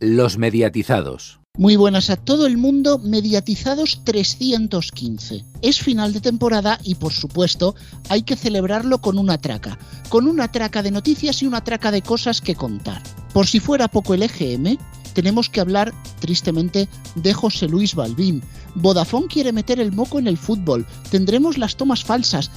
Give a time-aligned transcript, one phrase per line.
[0.00, 1.38] Los mediatizados.
[1.56, 5.44] Muy buenas a todo el mundo, mediatizados 315.
[5.62, 7.76] Es final de temporada y por supuesto
[8.08, 9.78] hay que celebrarlo con una traca,
[10.08, 13.02] con una traca de noticias y una traca de cosas que contar.
[13.32, 14.78] Por si fuera poco el EGM,
[15.14, 18.42] tenemos que hablar tristemente de José Luis Balbín.
[18.74, 22.50] Vodafone quiere meter el moco en el fútbol, tendremos las tomas falsas,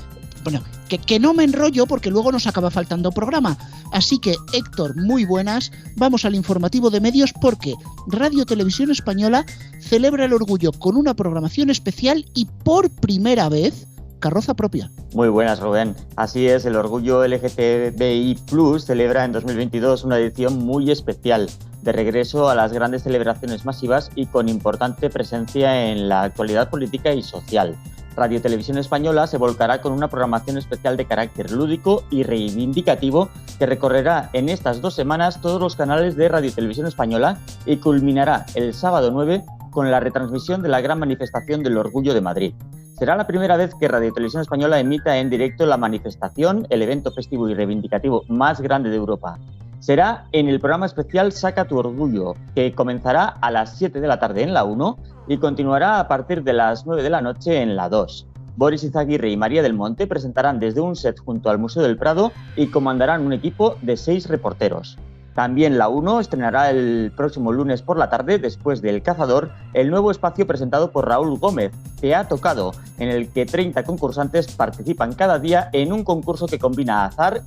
[0.50, 3.57] bueno, que, que, no me enrollo porque luego nos acaba faltando programa.
[3.91, 5.73] Así que, Héctor, muy buenas.
[5.98, 7.73] Vamos al informativo de medios porque
[8.07, 9.45] Radio Televisión Española
[9.81, 13.88] celebra el orgullo con una programación especial y por primera vez
[14.20, 14.89] carroza propia.
[15.13, 15.98] Muy buenas, Rubén.
[16.16, 21.50] Así es, el Orgullo LGTBI Plus celebra en 2022 una edición muy especial
[21.81, 27.11] de regreso a las grandes celebraciones masivas y con importante presencia en la actualidad política
[27.14, 27.77] y social.
[28.17, 33.67] Radio Televisión Española se volcará con una programación especial de carácter lúdico y reivindicativo que
[33.67, 38.73] recorrerá en estas dos semanas todos los canales de Radio Televisión Española y culminará el
[38.73, 42.53] sábado 9 con la retransmisión de la gran manifestación del Orgullo de Madrid.
[42.97, 47.11] Será la primera vez que Radio Televisión Española emita en directo la manifestación, el evento
[47.11, 49.38] festivo y reivindicativo más grande de Europa.
[49.80, 54.20] Será en el programa especial Saca tu Orgullo, que comenzará a las 7 de la
[54.20, 54.97] tarde en la 1
[55.28, 58.28] y continuará a partir de las 9 de la noche en la 2.
[58.58, 62.31] Boris Izaguirre y María del Monte presentarán desde un set junto al Museo del Prado
[62.55, 64.98] y comandarán un equipo de seis reporteros.
[65.38, 70.09] También la 1 estrenará el próximo lunes por la tarde, después del Cazador, el nuevo
[70.09, 71.71] espacio presentado por Raúl Gómez,
[72.02, 76.58] que ha tocado, en el que 30 concursantes participan cada día en un concurso que
[76.58, 77.43] combina azar,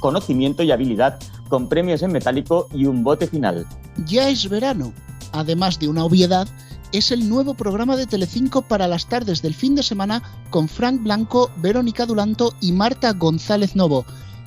[0.00, 3.66] conocimiento y habilidad, con premios en metálico y un bote final.
[4.06, 4.92] Ya es verano.
[5.32, 6.46] Además de una obviedad,
[6.92, 11.02] es el nuevo programa de Telecinco para las tardes del fin de semana con Frank
[11.02, 14.04] Blanco, Verónica Dulanto y Marta González Novo.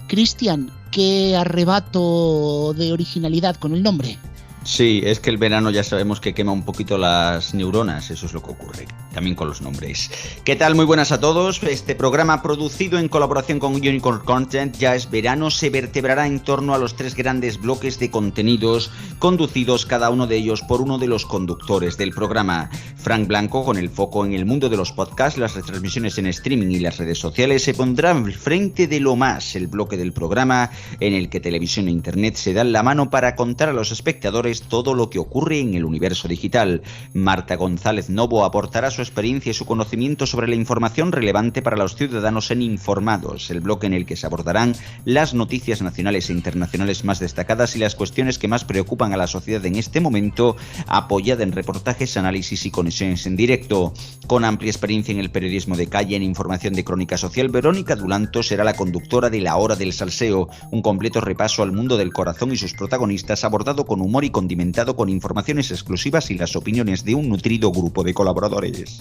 [0.07, 4.17] Cristian, qué arrebato de originalidad con el nombre.
[4.63, 8.33] Sí, es que el verano ya sabemos que quema un poquito las neuronas, eso es
[8.33, 10.11] lo que ocurre, también con los nombres.
[10.43, 10.75] ¿Qué tal?
[10.75, 11.63] Muy buenas a todos.
[11.63, 16.73] Este programa producido en colaboración con Unicorn Content, ya es verano, se vertebrará en torno
[16.73, 21.07] a los tres grandes bloques de contenidos, conducidos cada uno de ellos por uno de
[21.07, 22.69] los conductores del programa.
[22.97, 26.71] Frank Blanco, con el foco en el mundo de los podcasts, las retransmisiones en streaming
[26.71, 30.71] y las redes sociales, se pondrá al frente de lo más, el bloque del programa
[30.99, 34.63] en el que televisión e internet se dan la mano para contar a los espectadores
[34.63, 36.81] todo lo que ocurre en el universo digital.
[37.13, 41.95] Marta González Novo aportará su experiencia y su conocimiento sobre la información relevante para los
[41.95, 47.03] ciudadanos en Informados, el bloque en el que se abordarán las noticias nacionales e internacionales
[47.03, 50.55] más destacadas y las cuestiones que más preocupan a la sociedad en este momento,
[50.87, 53.93] apoyada en reportajes, análisis y conexiones en directo.
[54.27, 58.43] Con amplia experiencia en el periodismo de calle en información de crónica social, Verónica Dulanto
[58.43, 62.51] será la conductora de La Hora del Salseo, un completo repaso al mundo del corazón
[62.51, 67.05] y sus protagonistas abordado con humor y con condimentado con informaciones exclusivas y las opiniones
[67.05, 68.92] de un nutrido grupo de colaboradores.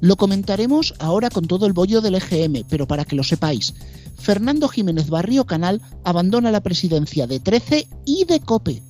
[0.00, 3.74] Lo comentaremos ahora con todo el bollo del EGM, pero para que lo sepáis,
[4.16, 8.82] Fernando Jiménez Barrio Canal abandona la presidencia de 13 y de COPE.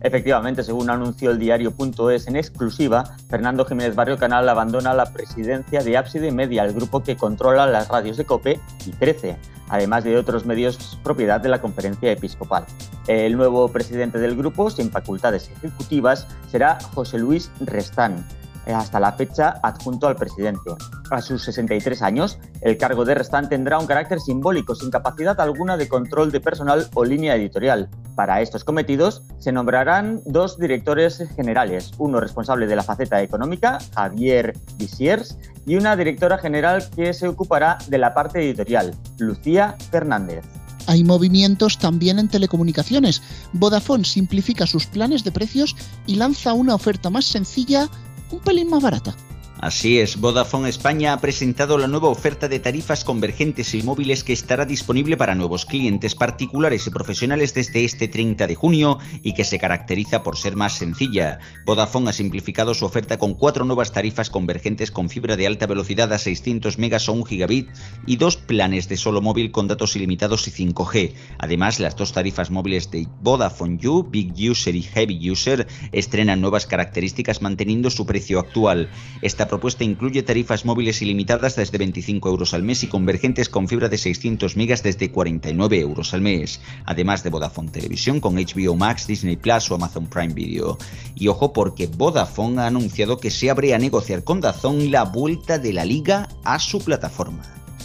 [0.00, 5.96] Efectivamente, según anunció el diario.es en exclusiva, Fernando Jiménez Barrio Canal abandona la presidencia de
[5.96, 9.36] Ábside Media, el grupo que controla las radios de COPE y 13
[9.68, 12.64] además de otros medios propiedad de la conferencia episcopal.
[13.06, 18.26] El nuevo presidente del grupo, sin facultades ejecutivas, será José Luis Restán,
[18.74, 20.70] hasta la fecha adjunto al presidente.
[21.10, 25.76] A sus 63 años, el cargo de Restán tendrá un carácter simbólico, sin capacidad alguna
[25.76, 27.88] de control de personal o línea editorial.
[28.14, 34.54] Para estos cometidos se nombrarán dos directores generales, uno responsable de la faceta económica, Javier
[34.76, 40.44] Visiers, y una directora general que se ocupará de la parte editorial, Lucía Fernández.
[40.88, 43.22] Hay movimientos también en telecomunicaciones.
[43.52, 47.90] Vodafone simplifica sus planes de precios y lanza una oferta más sencilla
[48.30, 49.14] un pelín más barata.
[49.60, 54.32] Así es, Vodafone España ha presentado la nueva oferta de tarifas convergentes y móviles que
[54.32, 59.42] estará disponible para nuevos clientes particulares y profesionales desde este 30 de junio y que
[59.42, 61.40] se caracteriza por ser más sencilla.
[61.66, 66.12] Vodafone ha simplificado su oferta con cuatro nuevas tarifas convergentes con fibra de alta velocidad
[66.12, 67.68] a 600 megas o 1 gigabit
[68.06, 71.14] y dos planes de solo móvil con datos ilimitados y 5G.
[71.38, 76.66] Además, las dos tarifas móviles de Vodafone You, Big User y Heavy User, estrenan nuevas
[76.66, 78.88] características manteniendo su precio actual.
[79.20, 83.88] Esta propuesta incluye tarifas móviles ilimitadas desde 25 euros al mes y convergentes con fibra
[83.88, 89.06] de 600 megas desde 49 euros al mes, además de Vodafone Televisión con HBO Max,
[89.06, 90.78] Disney Plus o Amazon Prime Video.
[91.14, 95.58] Y ojo porque Vodafone ha anunciado que se abre a negociar con Dazón la vuelta
[95.58, 97.42] de la liga a su plataforma.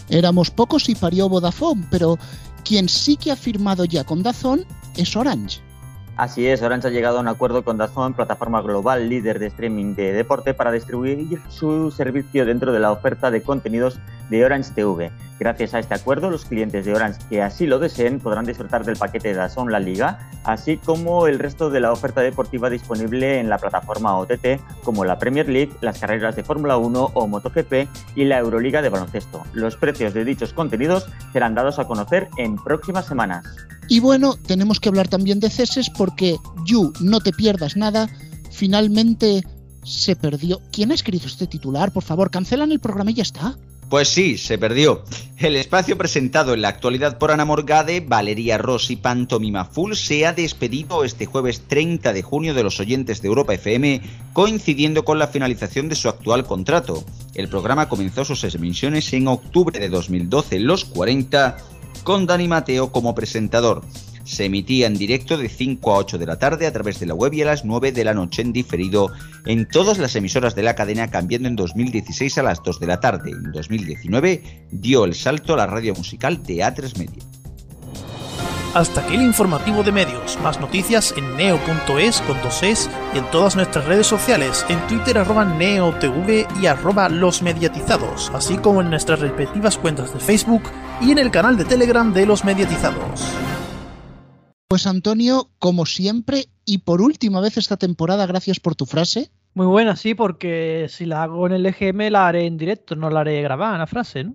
[0.10, 2.18] Éramos pocos y parió Vodafone, pero
[2.63, 4.65] quien sí que ha firmado ya con Dazón
[4.95, 5.62] es Orange.
[6.15, 9.95] Así es, Orange ha llegado a un acuerdo con Dazón, plataforma global líder de streaming
[9.95, 14.00] de deporte, para distribuir su servicio dentro de la oferta de contenidos
[14.30, 15.12] de Orange TV.
[15.39, 18.95] Gracias a este acuerdo, los clientes de Orange que así lo deseen podrán disfrutar del
[18.95, 23.50] paquete de Dazón La Liga, así como el resto de la oferta deportiva disponible en
[23.50, 28.25] la plataforma OTT, como la Premier League, las carreras de Fórmula 1 o MotoGP y
[28.25, 29.44] la Euroliga de baloncesto.
[29.54, 33.44] Los precios de dichos contenidos serán dados a conocer en próximas semanas.
[33.89, 36.35] Y bueno, tenemos que hablar también de ceses porque
[36.65, 38.09] You, no te pierdas nada,
[38.51, 39.41] finalmente
[39.85, 40.59] se perdió.
[40.69, 41.94] ¿Quién ha escrito este titular?
[41.94, 43.57] Por favor, cancelan el programa y ya está.
[43.88, 45.05] Pues sí, se perdió.
[45.38, 50.33] El espacio presentado en la actualidad por Ana Morgade, Valeria Rossi Pantomima Full se ha
[50.33, 54.01] despedido este jueves 30 de junio de los oyentes de Europa FM,
[54.33, 57.05] coincidiendo con la finalización de su actual contrato.
[57.33, 61.55] El programa comenzó sus emisiones en octubre de 2012 en los 40
[62.03, 63.83] con Dani Mateo como presentador.
[64.24, 67.14] Se emitía en directo de 5 a 8 de la tarde a través de la
[67.14, 69.12] web y a las 9 de la noche en diferido
[69.46, 73.00] en todas las emisoras de la cadena, cambiando en 2016 a las 2 de la
[73.00, 73.31] tarde.
[73.31, 77.24] En 2019 dio el salto a la radio musical de A3 Media.
[78.74, 80.40] Hasta aquí el informativo de medios.
[80.42, 85.20] Más noticias en neo.es con dos es y en todas nuestras redes sociales, en Twitter
[85.20, 90.64] arroba neotv y arroba los mediatizados, así como en nuestras respectivas cuentas de Facebook
[91.02, 93.22] y en el canal de Telegram de los mediatizados.
[94.74, 99.30] Pues Antonio, como siempre, y por última vez esta temporada, gracias por tu frase.
[99.54, 103.12] Muy buena, sí, porque si la hago en el EGM la haré en directo, no
[103.12, 104.34] la haré grabada, la frase, ¿no?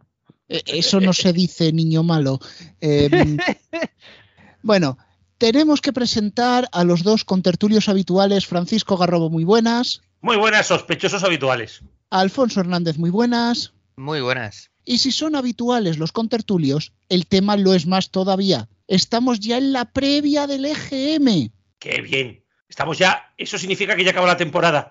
[0.49, 2.39] Eh, Eso no se dice, niño malo.
[2.81, 3.11] Eh,
[4.63, 4.97] bueno,
[5.39, 8.47] tenemos que presentar a los dos contertulios habituales.
[8.47, 10.03] Francisco Garrobo, muy buenas.
[10.21, 11.83] Muy buenas, sospechosos habituales.
[12.11, 13.73] Alfonso Hernández, muy buenas.
[13.97, 14.71] Muy buenas.
[14.85, 18.69] Y si son habituales los contertulios, el tema lo es más todavía.
[18.89, 21.51] Estamos ya en la previa del EGM.
[21.79, 22.43] Qué bien.
[22.69, 23.33] Estamos ya.
[23.37, 24.91] Eso significa que ya acaba la temporada.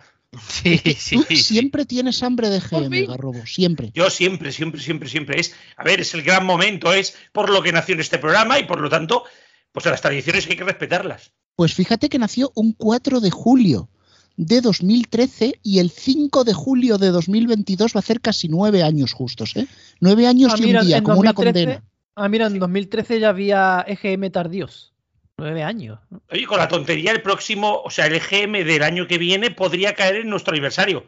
[0.50, 1.38] Sí, sí, Tú sí.
[1.38, 3.08] siempre tienes hambre de EGM.
[3.08, 3.92] Garrobo, siempre.
[3.94, 5.54] Yo siempre, siempre, siempre, siempre es.
[5.78, 8.66] A ver, es el gran momento, es por lo que nació en este programa y
[8.66, 9.24] por lo tanto,
[9.72, 11.32] pues las tradiciones hay que respetarlas.
[11.56, 13.90] Pues fíjate que nació un 4 de julio
[14.36, 19.14] de 2013 y el 5 de julio de 2022 va a hacer casi nueve años
[19.14, 19.68] justos, ¿eh?
[20.00, 21.84] Nueve años Ah, y un día, como una 2013 condena.
[22.20, 24.92] Ah, mira, en 2013 ya había EGM tardíos.
[25.38, 26.00] Nueve años.
[26.10, 26.20] ¿no?
[26.32, 29.94] Oye, con la tontería, el próximo, o sea, el EGM del año que viene podría
[29.94, 31.06] caer en nuestro aniversario.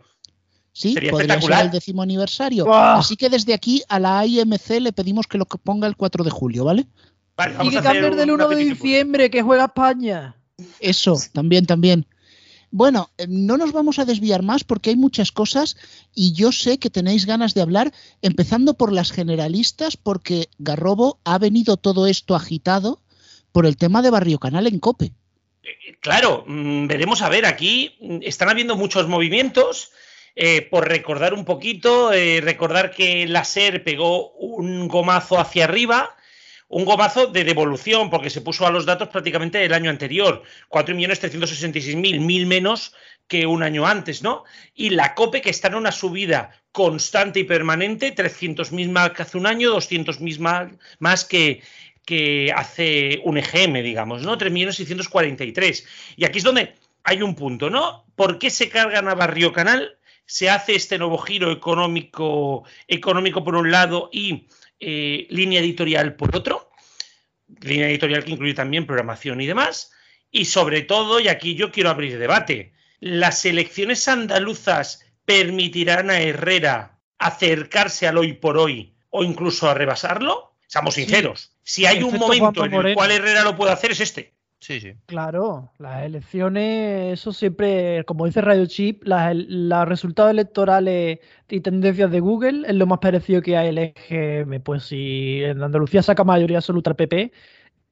[0.71, 1.65] Sí, Sería podría ser espectacular.
[1.65, 2.65] el décimo aniversario.
[2.65, 2.99] ¡Buah!
[2.99, 6.29] Así que desde aquí a la IMC le pedimos que lo ponga el 4 de
[6.29, 6.85] julio, ¿vale?
[7.35, 8.77] Vale, Y que cambie del una 1 de petición.
[8.77, 10.35] diciembre, que juega España.
[10.79, 12.05] Eso, también, también.
[12.71, 15.77] Bueno, eh, no nos vamos a desviar más porque hay muchas cosas
[16.13, 21.37] y yo sé que tenéis ganas de hablar, empezando por las generalistas, porque Garrobo ha
[21.39, 23.01] venido todo esto agitado
[23.51, 25.13] por el tema de Barrio Canal en Cope.
[25.99, 29.91] Claro, mm, veremos a ver, aquí mm, están habiendo muchos movimientos.
[30.41, 36.15] eh, por recordar un poquito, eh, recordar que la SER pegó un gomazo hacia arriba,
[36.69, 42.19] un gomazo de devolución, porque se puso a los datos prácticamente el año anterior, 4.366.000,
[42.21, 42.93] mil menos
[43.27, 44.43] que un año antes, ¿no?
[44.75, 49.37] Y la COPE, que está en una subida constante y permanente, 300.000 más que hace
[49.37, 51.61] un año, 200.000 más, más que,
[52.05, 54.37] que hace un EGM, digamos, ¿no?
[54.37, 55.85] 3.643.
[56.17, 58.05] Y aquí es donde hay un punto, ¿no?
[58.15, 59.97] ¿Por qué se cargan a Barrio Canal?
[60.25, 64.45] Se hace este nuevo giro económico, económico por un lado y
[64.79, 66.69] eh, línea editorial por otro.
[67.61, 69.91] Línea editorial que incluye también programación y demás.
[70.31, 76.99] Y sobre todo, y aquí yo quiero abrir debate, ¿las elecciones andaluzas permitirán a Herrera
[77.17, 80.55] acercarse al hoy por hoy o incluso a rebasarlo?
[80.67, 81.01] Seamos Sí.
[81.01, 81.51] sinceros.
[81.63, 84.33] Si hay un momento en el cual Herrera lo puede hacer, es este.
[84.59, 84.93] Sí, sí.
[85.05, 92.19] Claro, las elecciones, eso siempre, como dice Radio Chip, los resultados electorales y tendencias de
[92.19, 94.61] Google es lo más parecido que hay el EGM.
[94.61, 97.31] Pues si en Andalucía saca mayoría absoluta el PP,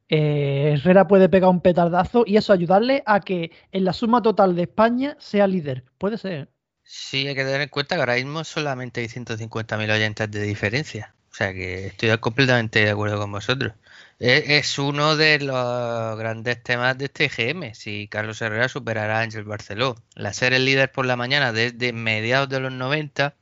[0.09, 4.55] eh, Herrera puede pegar un petardazo y eso ayudarle a que en la suma total
[4.55, 5.85] de España sea líder.
[5.97, 6.49] Puede ser.
[6.83, 11.16] Sí, hay que tener en cuenta que ahora mismo solamente hay 150.000 oyentes de diferencia.
[11.37, 13.73] Sea que estoy completamente de acuerdo con vosotros.
[14.17, 17.75] Es, es uno de los grandes temas de este EGM.
[17.75, 19.95] Si Carlos Herrera superará a Ángel Barceló.
[20.15, 23.35] La ser el líder por la mañana desde mediados de los 90.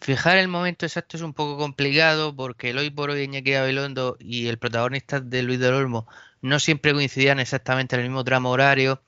[0.00, 4.18] Fijar el momento exacto es un poco complicado porque el hoy por hoy Iñaki Gabilondo
[4.20, 6.06] y el protagonista de Luis del Olmo
[6.42, 9.00] no siempre coincidían exactamente en el mismo tramo horario.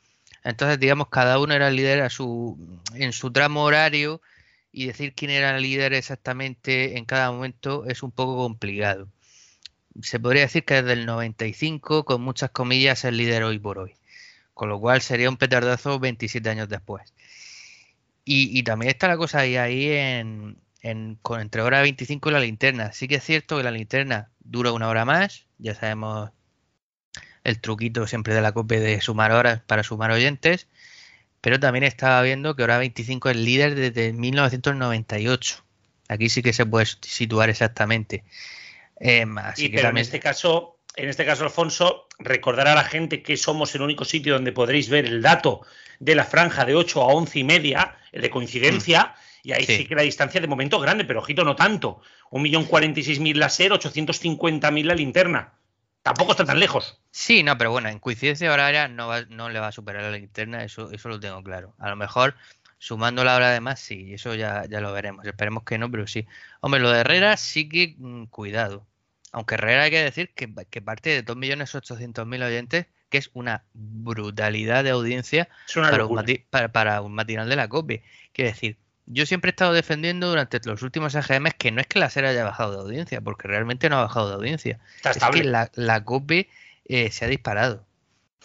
[0.43, 4.23] Entonces, digamos, cada uno era el líder a su, en su tramo horario
[4.73, 9.09] y decir quién era el líder exactamente en cada momento es un poco complicado.
[10.03, 13.95] Se podría decir que desde el 95, con muchas comillas, el líder hoy por hoy.
[14.55, 17.15] con lo cual sería un petardazo 27 años después.
[18.25, 20.57] Y, también está la cosa ahí, ahí en,
[21.23, 22.93] con entre hora 25 y la linterna.
[22.93, 26.31] Sí que es cierto que la linterna dura una hora más, ya sabemos
[27.45, 30.69] el truquito siempre de la copia de sumar horas para sumar oyentes,
[31.41, 35.65] pero también estaba viendo que hora 25 es líder desde 1998.
[36.09, 38.25] Aquí sí que se puede situar exactamente.
[38.99, 39.25] Eh,
[39.73, 43.83] pero en este caso, en este caso, Alfonso, recordar a la gente que somos el
[43.83, 45.63] único sitio donde podréis ver el dato
[45.99, 49.49] de la franja de 8 a 11 y media, de coincidencia, mm.
[49.49, 49.87] y ahí sí.
[49.87, 52.03] que la distancia de momento es grande, pero ojito, no tanto.
[52.31, 55.53] 1.046.000 la SER, 850.000 la linterna.
[56.03, 57.01] Tampoco está tan lejos.
[57.11, 60.17] Sí, no, pero bueno, en coincidencia horaria no, no le va a superar a la
[60.17, 61.75] linterna, eso, eso lo tengo claro.
[61.79, 62.35] A lo mejor
[62.79, 65.25] sumando la hora de más, sí, eso ya, ya lo veremos.
[65.27, 66.27] Esperemos que no, pero sí.
[66.61, 68.87] Hombre, lo de Herrera sí que mm, cuidado.
[69.33, 74.91] Aunque Herrera hay que decir que, parte de 2.800.000 oyentes, que es una brutalidad de
[74.91, 76.25] audiencia para un,
[76.73, 78.03] para, un, matinal de la COPE.
[78.33, 78.79] Quiere decir,
[79.13, 82.31] yo siempre he estado defendiendo durante los últimos AGMs que no es que la serie
[82.31, 84.79] haya bajado de audiencia, porque realmente no ha bajado de audiencia.
[85.05, 86.49] es que la, la COPE
[86.87, 87.85] eh, se ha disparado.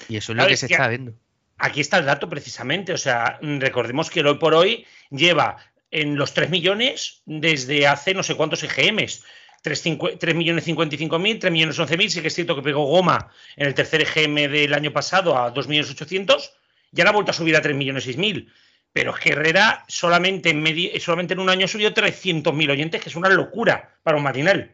[0.10, 1.14] Y eso es lo que se está viendo.
[1.58, 2.94] Aquí está el dato precisamente.
[2.94, 5.58] O sea, recordemos que hoy por hoy lleva
[5.92, 9.24] en los 3 millones desde hace no sé cuántos EGMs.
[9.62, 13.32] 3, millones 55 mil, 3 millones 11 mil, sí que es cierto que pegó goma
[13.56, 16.54] en el tercer EGM del año pasado a 2 millones 800,
[16.92, 18.54] ya la ha vuelto a subir a 3 millones 6 mil.
[18.96, 23.10] Pero es Herrera solamente en, solamente en un año ha subido 300 mil oyentes, que
[23.10, 24.74] es una locura para un matinal.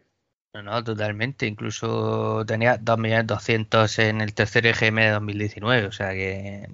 [0.53, 1.47] No, no, totalmente.
[1.47, 6.69] Incluso tenía 2 millones 200 en el tercer EGM de 2019, o sea que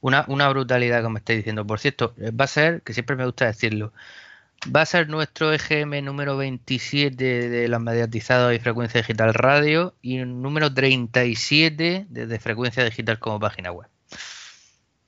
[0.00, 1.66] una, una brutalidad, como estáis diciendo.
[1.66, 3.92] Por cierto, va a ser, que siempre me gusta decirlo,
[4.64, 10.18] va a ser nuestro EGM número 27 de los mediatizados y frecuencia digital radio y
[10.18, 13.88] número 37 de frecuencia digital como página web.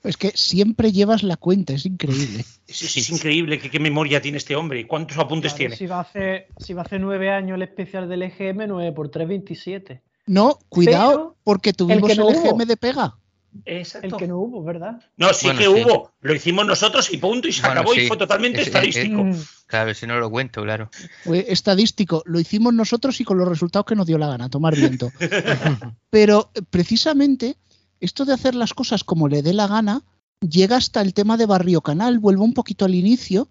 [0.04, 2.44] Es que siempre llevas la cuenta, es increíble.
[2.66, 5.76] Es, es increíble qué, memoria tiene este hombre y cuántos apuntes tiene.
[5.76, 8.92] Si va, a hacer, si va a hacer nueve años el especial del EGM, 9
[8.92, 10.00] por 3, 27.
[10.26, 13.18] No, cuidado, porque tuvimos el, EGM de pega.
[13.66, 14.06] Exacto.
[14.06, 15.02] El que no hubo, ¿verdad?
[15.16, 16.12] No, sí que hubo.
[16.20, 19.30] Lo hicimos nosotros y punto, y se acabó y fue totalmente estadístico.
[19.66, 20.90] claro, si no lo cuento, claro.
[21.24, 22.22] Fue estadístico.
[22.24, 25.10] Lo hicimos nosotros y con los resultados que nos dio la gana, tomar viento.
[26.10, 27.56] Pero precisamente
[28.02, 30.02] esto de hacer las cosas como le dé la gana
[30.40, 32.18] llega hasta el tema de Barrio Canal.
[32.18, 33.48] Vuelvo un poquito al inicio,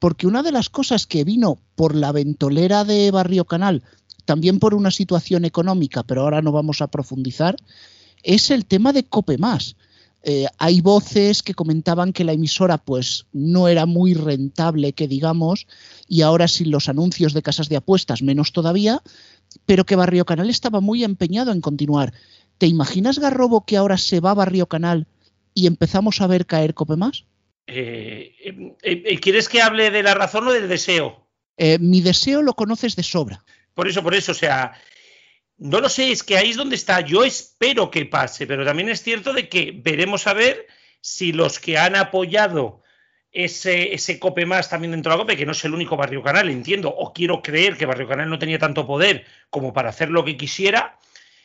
[0.00, 3.84] porque una de las cosas que vino por la ventolera de Barrio Canal,
[4.24, 7.54] también por una situación económica, pero ahora no vamos a profundizar,
[8.24, 9.38] es el tema de Cope.
[10.24, 15.68] Eh, hay voces que comentaban que la emisora pues no era muy rentable, que digamos,
[16.08, 19.00] y ahora sin los anuncios de casas de apuestas menos todavía,
[19.64, 22.12] pero que Barrio Canal estaba muy empeñado en continuar.
[22.62, 25.08] ¿Te imaginas, Garrobo, que ahora se va a Barrio Canal
[25.52, 27.24] y empezamos a ver caer Cope Más?
[27.66, 31.26] Eh, eh, eh, ¿Quieres que hable de la razón o del deseo?
[31.80, 33.44] mi deseo lo conoces de sobra.
[33.74, 34.80] Por eso, por eso, o sea,
[35.58, 37.00] no lo sé, es que ahí es donde está.
[37.00, 40.68] Yo espero que pase, pero también es cierto de que veremos a ver
[41.00, 42.84] si los que han apoyado
[43.32, 46.22] ese, ese Cope más también dentro de la Cope, que no es el único Barrio
[46.22, 50.10] Canal, entiendo, o quiero creer que Barrio Canal no tenía tanto poder como para hacer
[50.10, 51.00] lo que quisiera,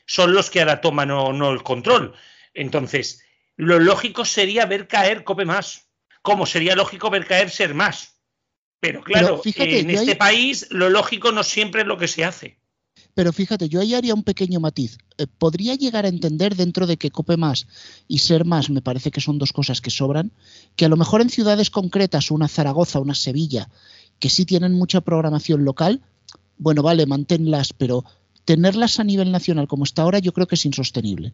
[0.07, 2.15] son los que ahora toman o no el control.
[2.55, 3.21] Entonces,
[3.55, 5.89] lo lógico sería ver caer Cope más,
[6.23, 8.15] como sería lógico ver caer Ser más.
[8.79, 12.59] Pero claro, en este país lo lógico no siempre es lo que se hace.
[13.15, 14.99] Pero fíjate, yo ahí haría un pequeño matiz.
[15.17, 17.65] Eh, podría llegar a entender dentro de que Cope más
[18.07, 20.31] y Ser más me parece que son dos cosas que sobran,
[20.75, 23.69] que a lo mejor en ciudades concretas, una Zaragoza, una Sevilla,
[24.19, 26.01] que sí tienen mucha programación local,
[26.59, 28.03] bueno, vale, manténlas, pero
[28.47, 31.33] tenerlas a nivel nacional como está ahora yo creo que es insostenible.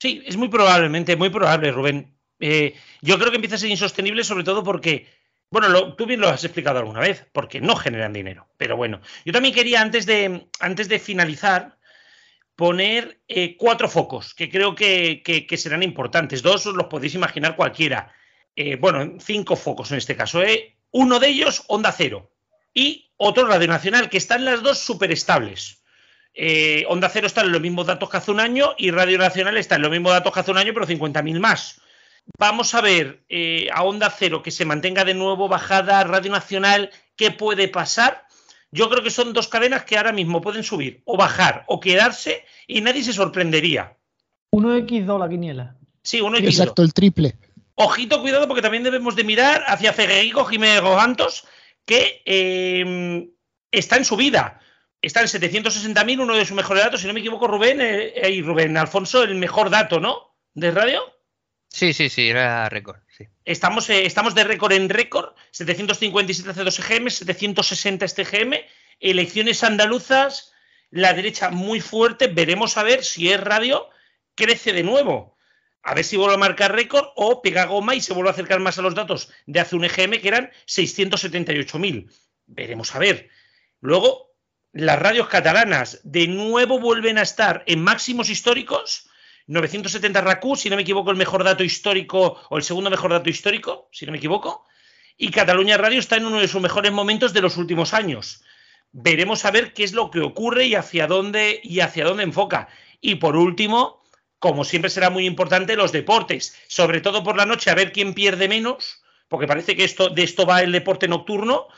[0.00, 2.16] Sí, es muy probablemente, muy probable, Rubén.
[2.38, 5.08] Eh, yo creo que empieza a ser insostenible sobre todo porque,
[5.50, 8.46] bueno, tú bien lo has explicado alguna vez, porque no generan dinero.
[8.56, 11.76] Pero bueno, yo también quería, antes de, antes de finalizar,
[12.54, 16.42] poner eh, cuatro focos que creo que, serán importantes.
[16.42, 18.14] Dos os los podéis imaginar cualquiera.
[18.54, 20.40] Eh, bueno, cinco focos en este caso.
[20.92, 22.30] Uno de ellos, Onda Cero.
[22.72, 25.77] Y otro, Radio Nacional, que están las dos súper estables.
[26.34, 29.56] Eh, Onda Cero está en los mismos datos que hace un año y Radio Nacional
[29.56, 31.80] está en los mismos datos que hace un año, pero 50.000 más.
[32.38, 36.90] Vamos a ver eh, a Onda Cero que se mantenga de nuevo bajada, Radio Nacional,
[37.16, 38.26] ¿qué puede pasar?
[38.70, 42.44] Yo creo que son dos cadenas que ahora mismo pueden subir o bajar o quedarse
[42.66, 43.96] y nadie se sorprendería.
[44.52, 45.76] 1x2 la quiniela.
[46.02, 46.44] Sí, 1x2.
[46.44, 47.34] Exacto, el triple.
[47.74, 51.46] Ojito, cuidado, porque también debemos de mirar hacia Federico Jiménez Rojantos,
[51.86, 53.28] que eh,
[53.70, 54.60] está en subida
[55.02, 58.42] está en 760.000, uno de sus mejores datos, si no me equivoco, Rubén, eh, y
[58.42, 60.34] Rubén Alfonso, el mejor dato, ¿no?
[60.54, 61.02] De radio.
[61.68, 62.98] Sí, sí, sí, era récord.
[63.16, 63.26] Sí.
[63.44, 65.34] Estamos, eh, estamos de récord en récord.
[65.50, 68.64] 757 C2 EGM, 760 este GM.
[69.00, 70.52] Elecciones andaluzas,
[70.90, 72.28] la derecha muy fuerte.
[72.28, 73.88] Veremos a ver si es radio,
[74.34, 75.36] crece de nuevo.
[75.82, 78.60] A ver si vuelve a marcar récord o pega goma y se vuelve a acercar
[78.60, 82.10] más a los datos de hace un EGM que eran 678.000.
[82.46, 83.28] Veremos a ver.
[83.80, 84.27] Luego,
[84.72, 89.08] las radios catalanas de nuevo vuelven a estar en máximos históricos.
[89.46, 93.30] 970 RACU, si no me equivoco, el mejor dato histórico o el segundo mejor dato
[93.30, 94.66] histórico, si no me equivoco.
[95.16, 98.44] Y Cataluña Radio está en uno de sus mejores momentos de los últimos años.
[98.92, 102.68] Veremos a ver qué es lo que ocurre y hacia dónde y hacia dónde enfoca.
[103.00, 104.02] Y por último,
[104.38, 108.14] como siempre será muy importante, los deportes, sobre todo por la noche, a ver quién
[108.14, 111.68] pierde menos, porque parece que esto, de esto va el deporte nocturno.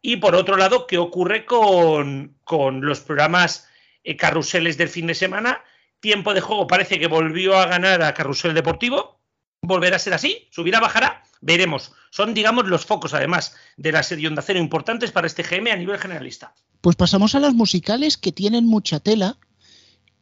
[0.00, 3.66] Y por otro lado, qué ocurre con, con los programas
[4.04, 5.62] eh, carruseles del fin de semana.
[6.00, 9.20] Tiempo de juego parece que volvió a ganar a Carrusel Deportivo.
[9.60, 10.48] ¿Volverá a ser así?
[10.50, 11.24] ¿Subirá, bajará?
[11.40, 11.92] Veremos.
[12.10, 15.76] Son, digamos, los focos, además, de la serie Onda Cero importantes para este GM a
[15.76, 16.54] nivel generalista.
[16.80, 19.36] Pues pasamos a las musicales que tienen mucha tela.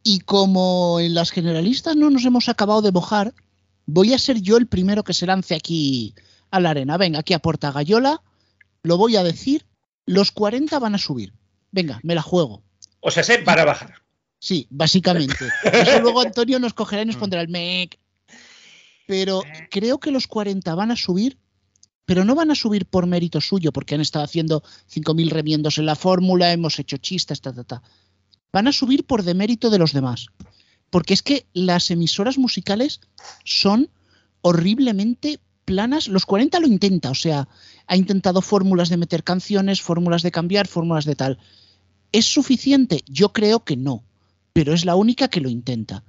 [0.03, 3.33] Y como en las generalistas no nos hemos acabado de mojar,
[3.85, 6.15] voy a ser yo el primero que se lance aquí
[6.49, 6.97] a la arena.
[6.97, 8.21] Venga, aquí a Porta Gallola,
[8.83, 9.65] lo voy a decir,
[10.07, 11.33] los 40 van a subir.
[11.71, 12.63] Venga, me la juego.
[13.01, 14.01] O sea, se para bajar.
[14.39, 15.47] Sí, básicamente.
[15.71, 17.99] Eso luego Antonio nos cogerá y nos pondrá el mec.
[19.05, 21.37] Pero creo que los 40 van a subir,
[22.05, 25.85] pero no van a subir por mérito suyo, porque han estado haciendo 5.000 remiendos en
[25.85, 27.81] la fórmula, hemos hecho chistes, ta, ta, ta.
[28.51, 30.27] Van a subir por demérito de los demás.
[30.89, 33.01] Porque es que las emisoras musicales
[33.43, 33.89] son
[34.41, 36.07] horriblemente planas.
[36.07, 37.47] Los 40 lo intenta, o sea,
[37.87, 41.39] ha intentado fórmulas de meter canciones, fórmulas de cambiar, fórmulas de tal.
[42.11, 43.03] ¿Es suficiente?
[43.07, 44.03] Yo creo que no,
[44.53, 46.03] pero es la única que lo intenta.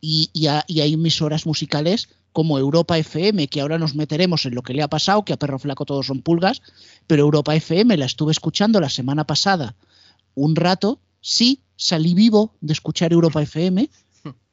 [0.00, 4.82] Y, hay emisoras musicales como Europa FM, que ahora nos meteremos en lo que le
[4.82, 6.62] ha pasado, que a Perro Flaco todos son pulgas,
[7.06, 9.74] pero Europa FM la estuve escuchando la semana pasada
[10.36, 13.90] un rato, sí, salí vivo de escuchar Europa FM,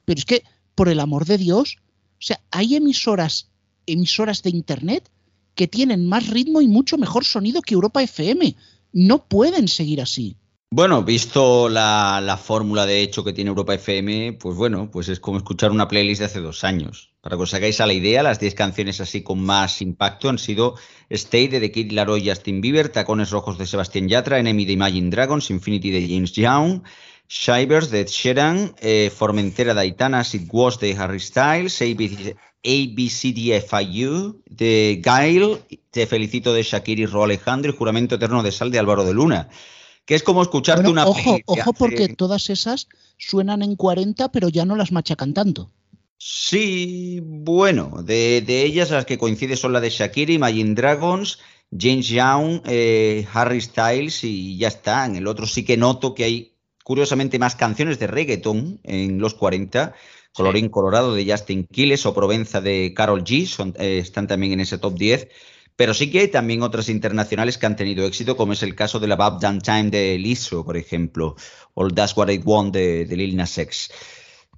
[0.05, 1.77] pero es que, por el amor de Dios,
[2.13, 3.51] o sea, hay emisoras,
[3.85, 5.11] emisoras de Internet
[5.55, 8.55] que tienen más ritmo y mucho mejor sonido que Europa FM.
[8.91, 10.37] No pueden seguir así.
[10.75, 15.19] Bueno, visto la, la fórmula de hecho que tiene Europa FM, pues bueno, pues es
[15.19, 17.13] como escuchar una playlist de hace dos años.
[17.21, 20.39] Para que os hagáis a la idea, las 10 canciones así con más impacto han
[20.39, 20.73] sido
[21.11, 24.73] Stay de The Kid Laroi y Justin Bieber, Tacones Rojos de Sebastián Yatra, Enemy de
[24.73, 26.81] Imagine Dragons, Infinity de James Young,
[27.29, 31.79] Shivers de Ed Sheeran, eh, Formentera de Aitana, It Was de Harry Styles,
[32.63, 35.59] ABCDFIU de Gail,
[35.91, 39.13] Te Felicito de Shakira y Ro Alejandro y Juramento Eterno de Sal de Álvaro de
[39.13, 39.49] Luna.
[40.05, 44.49] Que es como escucharte Bueno, una ojo, ojo, porque todas esas suenan en 40, pero
[44.49, 45.71] ya no las machacan tanto.
[46.17, 51.39] Sí, bueno, de, de ellas las que coincide son la de Shakira, Imagine Dragons,
[51.77, 55.05] James Young, eh, Harry Styles y ya está.
[55.05, 59.33] En el otro sí que noto que hay curiosamente más canciones de reggaeton en los
[59.33, 59.93] 40.
[60.33, 64.59] Colorín Colorado de Justin Quiles o Provenza de Carol G son- eh, están también en
[64.61, 65.27] ese top 10.
[65.75, 68.99] Pero sí que hay también otras internacionales que han tenido éxito, como es el caso
[68.99, 71.35] de la Bab Damn Time de Lizzo, por ejemplo,
[71.73, 73.89] o el That's What I Want de, de Lil Nas X.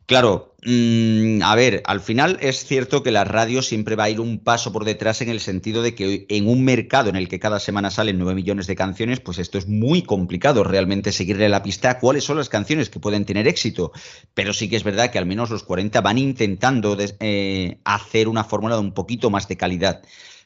[0.07, 4.19] Claro, mm, a ver, al final es cierto que la radio siempre va a ir
[4.19, 7.39] un paso por detrás en el sentido de que en un mercado en el que
[7.39, 11.63] cada semana salen 9 millones de canciones, pues esto es muy complicado realmente seguirle la
[11.63, 13.93] pista cuáles son las canciones que pueden tener éxito.
[14.35, 18.43] Pero sí que es verdad que al menos los 40 van intentando eh, hacer una
[18.43, 20.03] fórmula de un poquito más de calidad.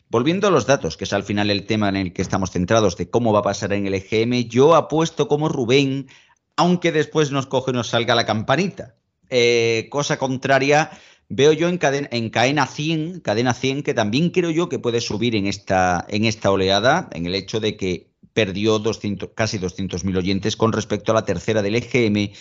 [0.10, 2.96] Volviendo a los datos, que es al final el tema en el que estamos centrados
[2.96, 6.08] de cómo va a pasar en el EGM, yo apuesto como Rubén,
[6.56, 8.96] aunque después nos coge y nos salga la campanita.
[9.30, 10.92] Eh, cosa contraria,
[11.30, 15.02] veo yo en cadena, en cadena 100, cadena 100, que también creo yo que puede
[15.02, 20.18] subir en esta, en esta oleada, en el hecho de que perdió 200, casi 200.000
[20.18, 22.34] oyentes con respecto a la tercera del EGM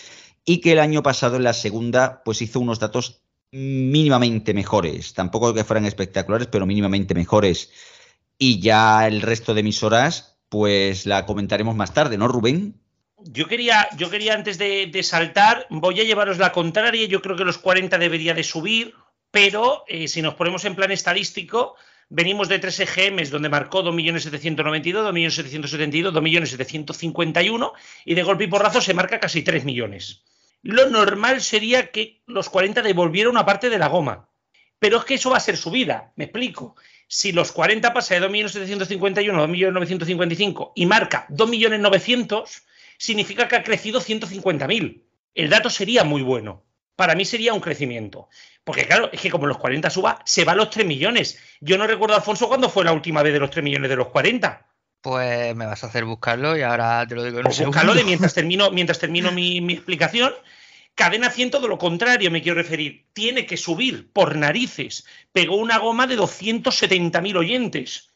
[0.44, 5.55] y que el año pasado en la segunda pues hizo unos datos mínimamente mejores, tampoco
[5.55, 7.70] que fueran espectaculares, pero mínimamente mejores.
[8.38, 12.81] Y ya el resto de emisoras, pues la comentaremos más tarde, ¿no, Rubén?
[13.24, 17.07] Yo quería, yo quería antes de, saltar, voy a llevaros la contraria.
[17.07, 18.94] Yo creo que los 40 debería de subir,
[19.31, 21.74] pero eh, si nos ponemos en plan estadístico,
[22.09, 27.72] venimos de tres EGMs donde marcó 2.792, 2.772, 2.751
[28.04, 30.22] y de golpe y porrazo se marca casi 3 millones.
[30.62, 34.28] Lo normal sería que los 40 devolvieran una parte de la goma.
[34.78, 36.76] Pero es que eso va a ser subida, me explico.
[37.09, 42.62] Si los 40 pasa de 2.751 a 2.955 y marca 2.900.000,
[42.99, 45.03] significa que ha crecido 150.000.
[45.35, 46.65] El dato sería muy bueno.
[46.97, 48.29] para mí sería un crecimiento.
[48.65, 51.39] Porque claro, es que como los 40 suba, se va a los 3 millones.
[51.61, 54.09] Yo no recuerdo, Alfonso, cuándo fue la última vez de los 3 millones de los
[54.09, 54.67] 40.
[55.01, 58.03] Pues me vas a hacer buscarlo y ahora te lo digo en pues buscarlo de
[58.03, 60.35] mientras termino, mientras termino mi, mi explicación.
[60.97, 63.07] Cadena 100, todo lo contrario, me quiero referir.
[63.13, 65.07] Tiene que subir por narices.
[65.31, 68.08] Pegó una goma de 270.000 oyentes.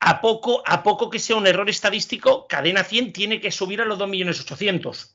[0.00, 3.84] A poco, a poco que sea un error estadístico, Cadena 100 tiene que subir a
[3.84, 5.12] los 2.800.000.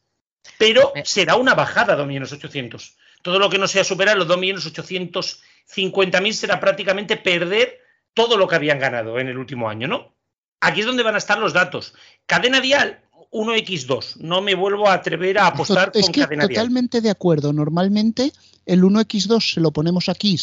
[0.57, 2.95] Pero será una bajada a 2.800.000.
[3.21, 7.79] Todo lo que no sea superar los 2.850.000 será prácticamente perder
[8.13, 10.15] todo lo que habían ganado en el último año, ¿no?
[10.59, 11.93] Aquí es donde van a estar los datos.
[12.25, 14.17] Cadena dial, 1x2.
[14.17, 17.53] No me vuelvo a atrever a apostar es que totalmente de acuerdo.
[17.53, 18.33] Normalmente
[18.65, 20.37] el 1x2 se lo ponemos aquí,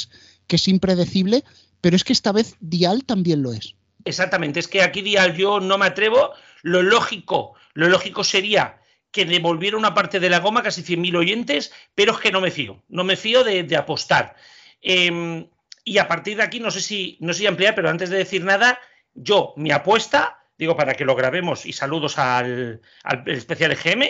[0.47, 1.45] que es impredecible,
[1.81, 3.75] pero es que esta vez dial también lo es.
[4.09, 6.33] Exactamente, es que aquí dial yo no me atrevo.
[6.63, 11.73] Lo lógico, lo lógico sería que devolviera una parte de la goma, casi 100.000 oyentes,
[11.95, 14.37] pero es que no me fío, no me fío de, apostar.
[14.81, 15.49] Em,
[15.85, 18.45] y a partir de aquí, no sé si no sé ampliar, pero antes de decir
[18.45, 18.79] nada,
[19.15, 22.83] yo, mi apuesta digo para que lo grabemos y saludos al,
[23.27, 24.03] especial EGM,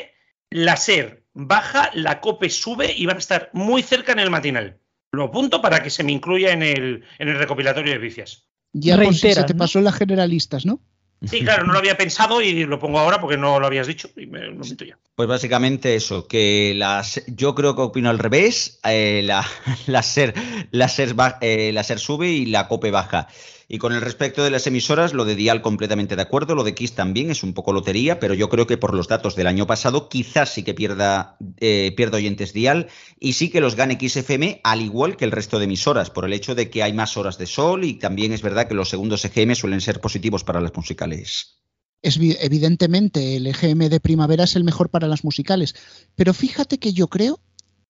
[0.50, 4.80] la SER baja, la COPE sube y van a estar muy cerca en el matinal.
[5.12, 8.47] Lo apunto para que se me incluya en el, en el recopilatorio de vicias.
[8.72, 10.80] Ya Reiteras, se te pasó en las generalistas, ¿no?
[11.24, 14.08] Sí, claro, no lo había pensado y lo pongo ahora porque no lo habías dicho
[14.16, 14.98] y me lo meto ya.
[15.16, 19.44] Pues básicamente eso, que las, yo creo que opino al revés, eh, la,
[19.86, 20.32] la, SER,
[20.70, 23.26] la, SER, eh, la SER sube y la COPE baja.
[23.70, 26.74] Y con el respecto de las emisoras, lo de Dial completamente de acuerdo, lo de
[26.74, 29.66] Kiss también es un poco lotería, pero yo creo que por los datos del año
[29.66, 32.88] pasado quizás sí que pierda, eh, pierda oyentes Dial
[33.20, 36.32] y sí que los gane XFM al igual que el resto de emisoras, por el
[36.32, 39.22] hecho de que hay más horas de sol y también es verdad que los segundos
[39.26, 41.58] EGM suelen ser positivos para las musicales.
[42.00, 45.74] Es, evidentemente, el EGM de primavera es el mejor para las musicales,
[46.16, 47.38] pero fíjate que yo creo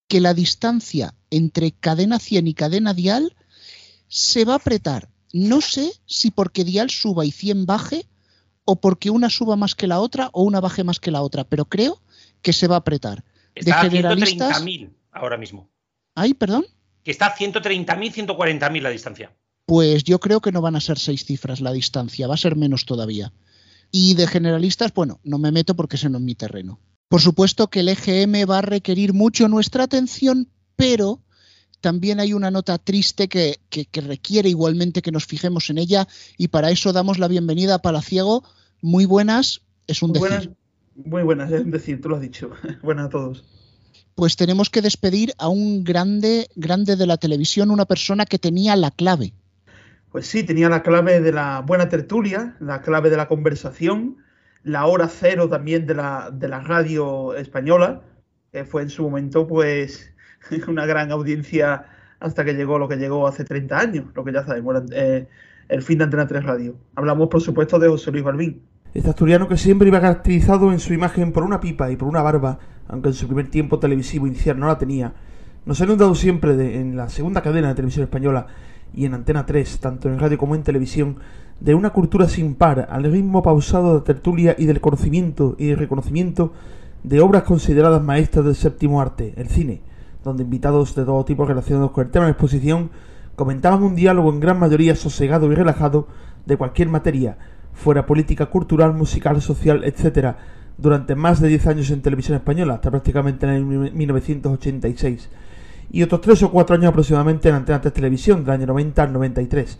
[0.08, 3.36] que la distancia entre cadena 100 y cadena dial
[4.08, 8.06] se va a apretar no sé si porque Dial suba y 100 baje
[8.64, 11.44] o porque una suba más que la otra o una baje más que la otra,
[11.44, 12.02] pero creo
[12.42, 13.24] que se va a apretar.
[13.54, 15.70] Está a 130.000 ahora mismo.
[16.14, 16.66] ¿Ay, perdón?
[17.02, 19.32] Que está a 130.000, 140.000 la distancia.
[19.66, 22.56] Pues yo creo que no van a ser seis cifras la distancia, va a ser
[22.56, 23.32] menos todavía.
[23.90, 26.80] Y de generalistas, bueno, no me meto porque ese no es mi terreno.
[27.08, 31.20] Por supuesto que el EGM va a requerir mucho nuestra atención, pero
[31.80, 33.58] también hay una nota triste que,
[33.92, 38.44] requiere igualmente que nos fijemos en ella y para eso damos la bienvenida a Palaciego.
[38.82, 40.54] Muy buenas, es un muy decir.
[40.96, 42.50] muy buenas, es un decir, tú lo has dicho.
[42.82, 43.44] buenas a todos.
[44.14, 48.74] Pues tenemos que despedir a un grande, grande de la televisión, una persona que tenía
[48.74, 49.32] la clave.
[50.10, 54.16] Pues sí, tenía la clave de la buena tertulia, la clave de la conversación,
[54.64, 58.02] la hora cero también de la, de la radio española,
[58.50, 60.12] que fue en su momento, pues,
[60.68, 61.86] una gran audiencia
[62.20, 65.28] hasta que llegó lo que llegó hace 30 años, lo que ya sabemos, eh,
[65.68, 66.76] el fin de Antena 3 Radio.
[66.94, 68.62] Hablamos, por supuesto, de José Luis Balbín.
[68.94, 72.22] Este asturiano que siempre iba caracterizado en su imagen por una pipa y por una
[72.22, 75.12] barba, aunque en su primer tiempo televisivo inicial no la tenía,
[75.66, 78.46] nos ha inundado siempre en la segunda cadena de televisión española
[78.94, 81.18] y en Antena 3, tanto en radio como en televisión,
[81.60, 86.52] de una cultura sin par, al ritmo pausado de tertulia y del conocimiento y reconocimiento
[87.02, 89.82] de obras consideradas maestras del séptimo arte, el cine,
[90.28, 92.90] donde invitados de todo tipo relacionados con el tema de la exposición
[93.34, 96.08] comentaban un diálogo en gran mayoría sosegado y relajado
[96.46, 97.38] de cualquier materia,
[97.72, 100.36] fuera política, cultural, musical, social, etc.,
[100.76, 105.28] durante más de 10 años en televisión española, hasta prácticamente en el 1986,
[105.90, 109.12] y otros 3 o 4 años aproximadamente en Antena 3 Televisión, del año 90 al
[109.12, 109.78] 93.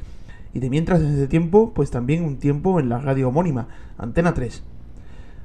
[0.54, 4.34] Y de mientras en ese tiempo, pues también un tiempo en la radio homónima, Antena
[4.34, 4.62] 3.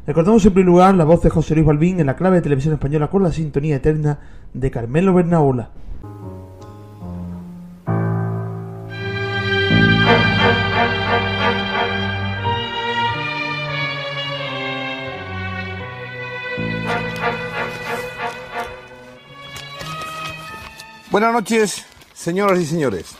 [0.05, 2.73] Recordamos en primer lugar la voz de José Luis Balbín en la clave de televisión
[2.73, 4.19] española con la sintonía eterna
[4.53, 5.69] de Carmelo Bernaola.
[21.09, 23.15] Buenas noches, señoras y señores.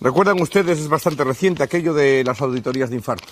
[0.00, 3.28] Recuerdan ustedes, es bastante reciente, aquello de las auditorías de infarto.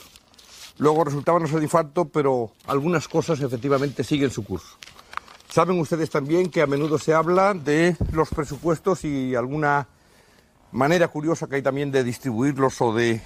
[0.82, 4.78] Luego resultaba no ser infarto, pero algunas cosas efectivamente siguen su curso.
[5.48, 9.86] Saben ustedes también que a menudo se habla de los presupuestos y alguna
[10.72, 13.20] manera curiosa que hay también de distribuirlos o de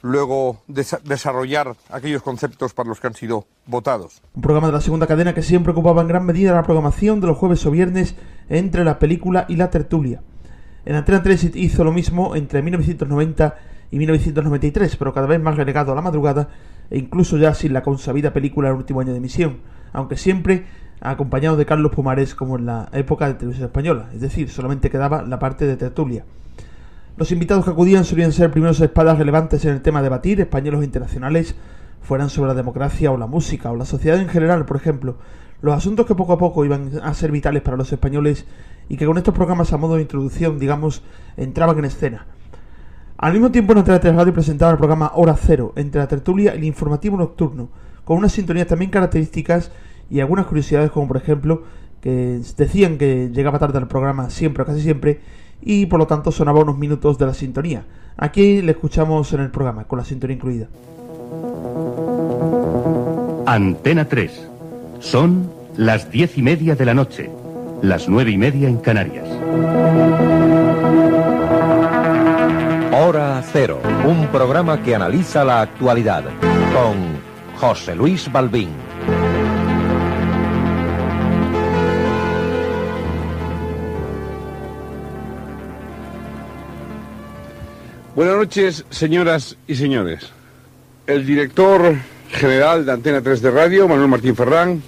[0.00, 0.62] luego
[1.04, 4.22] desarrollar aquellos conceptos para los que han sido votados.
[4.32, 7.26] Un programa de la segunda cadena que siempre ocupaba en gran medida la programación de
[7.26, 8.14] los jueves o viernes
[8.48, 10.22] entre la película y la tertulia.
[10.86, 13.58] En Antena 3 hizo lo mismo entre 1990
[13.90, 16.48] y 1993, pero cada vez más relegado a la madrugada
[16.90, 19.58] e incluso ya sin la consabida película el último año de emisión,
[19.92, 20.64] aunque siempre
[21.00, 25.22] acompañado de Carlos Pumares como en la época de televisión española, es decir, solamente quedaba
[25.22, 26.24] la parte de tertulia.
[27.16, 30.84] Los invitados que acudían solían ser primeros espadas relevantes en el tema a debatir, españoles
[30.84, 31.56] internacionales,
[32.00, 35.16] fueran sobre la democracia o la música o la sociedad en general, por ejemplo,
[35.60, 38.46] los asuntos que poco a poco iban a ser vitales para los españoles
[38.88, 41.02] y que con estos programas a modo de introducción, digamos,
[41.36, 42.26] entraban en escena.
[43.18, 46.58] Al mismo tiempo Antena 3 Radio presentaba el programa Hora Cero, entre la tertulia y
[46.58, 47.68] el informativo nocturno,
[48.04, 49.72] con unas sintonías también características
[50.08, 51.64] y algunas curiosidades como por ejemplo
[52.00, 55.18] que decían que llegaba tarde al programa siempre o casi siempre
[55.60, 57.82] y por lo tanto sonaba unos minutos de la sintonía.
[58.16, 60.68] Aquí le escuchamos en el programa con la sintonía incluida.
[63.46, 64.48] Antena 3.
[65.00, 67.30] Son las diez y media de la noche,
[67.82, 69.28] las nueve y media en Canarias.
[73.00, 76.24] Hora Cero, un programa que analiza la actualidad
[76.74, 77.20] con
[77.56, 78.70] José Luis Balbín.
[88.16, 90.32] Buenas noches, señoras y señores.
[91.06, 91.94] El director
[92.30, 94.82] general de Antena 3 de Radio, Manuel Martín Ferrán,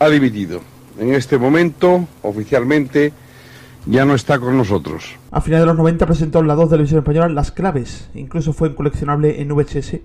[0.00, 0.60] ha dimitido.
[0.98, 3.14] En este momento, oficialmente,
[3.86, 5.16] ya no está con nosotros.
[5.30, 8.52] A finales de los 90 presentó en la 2 de Televisión Española Las Claves, incluso
[8.52, 10.00] fue coleccionable en VHS,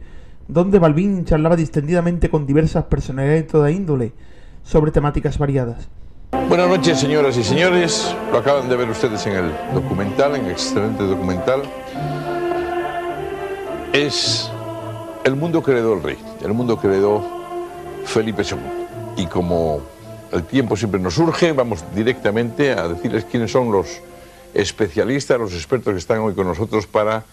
[0.48, 4.14] donde Balbín charlaba distendidamente con diversas personalidades de toda índole
[4.64, 5.90] sobre temáticas variadas.
[6.50, 8.16] Buenas noches, señoras y señores.
[8.32, 11.62] Lo acaban de ver ustedes en el documental, en el excelente documental.
[13.94, 14.52] Es
[15.24, 17.24] el mundo que heredó el rey, el mundo que heredó
[18.06, 19.24] Felipe II.
[19.24, 19.82] Y como
[20.32, 24.02] el tiempo siempre nos surge, vamos directamente a decirles quiénes son los
[24.54, 27.24] especialistas, los expertos que están hoy con nosotros para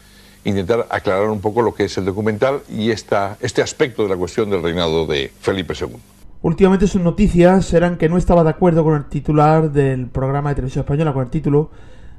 [0.45, 4.17] intentar aclarar un poco lo que es el documental y esta, este aspecto de la
[4.17, 5.97] cuestión del reinado de Felipe II.
[6.43, 10.57] Últimamente sus noticias eran que no estaba de acuerdo con el titular del programa de
[10.57, 11.71] televisión española, con el título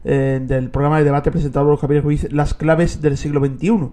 [0.03, 3.89] eh, del programa de debate presentado por Javier Ruiz, Las claves del siglo XXI,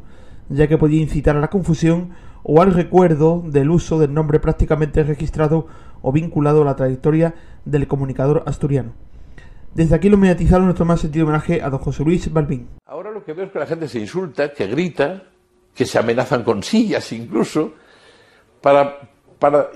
[0.49, 2.11] ya que podía incitar a la confusión
[2.43, 5.67] o al recuerdo del uso del nombre prácticamente registrado
[6.03, 7.35] o vinculado a la trayectoria
[7.65, 8.93] del comunicador asturiano.
[9.75, 12.69] Desde aquí lo mediatizaron nuestro más sentido homenaje a don José Luis Balbín.
[12.85, 15.23] Ahora lo que veo es que la gente se insulta, que grita,
[15.75, 17.73] que se amenazan con sillas incluso,
[18.61, 18.99] para,
[19.39, 19.71] para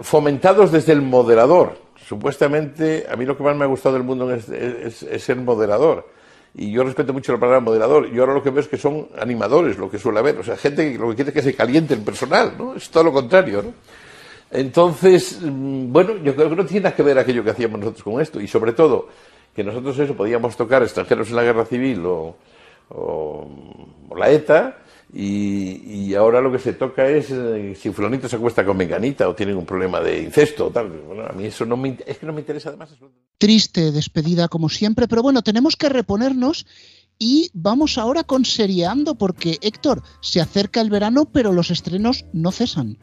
[0.00, 1.78] fomentados desde el moderador.
[2.04, 6.08] Supuestamente, a mí lo que más me ha gustado del mundo es, es, ser moderador.
[6.54, 8.08] Y yo respeto mucho la palabra moderador.
[8.12, 10.38] Y ahora lo que veo es que son animadores, lo que suele haber.
[10.38, 12.74] O sea, gente que lo que quiere es que se caliente el personal, ¿no?
[12.74, 13.72] Es todo lo contrario, ¿no?
[14.52, 18.20] Entonces, bueno, yo creo que no tiene nada que ver aquello que hacíamos nosotros con
[18.20, 18.40] esto.
[18.40, 19.08] Y sobre todo,
[19.54, 22.36] que nosotros eso podíamos tocar extranjeros en la guerra civil o,
[24.14, 24.78] la ETA.
[25.14, 29.28] Y, y, ahora lo que se toca es eh, si Fulanito se acuesta con Menganita
[29.28, 30.88] o tienen un problema de incesto o tal.
[30.88, 32.90] Bueno, a mí eso no me, es que no me interesa además.
[33.36, 36.66] Triste despedida como siempre, pero bueno, tenemos que reponernos
[37.18, 42.50] y vamos ahora con Seriando porque Héctor, se acerca el verano pero los estrenos no
[42.50, 42.96] cesan.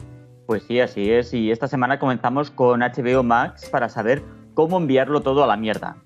[0.49, 1.31] Pues sí, así es.
[1.31, 4.23] Y esta semana comenzamos con HBO Max para saber
[4.55, 5.97] cómo enviarlo todo a la mierda.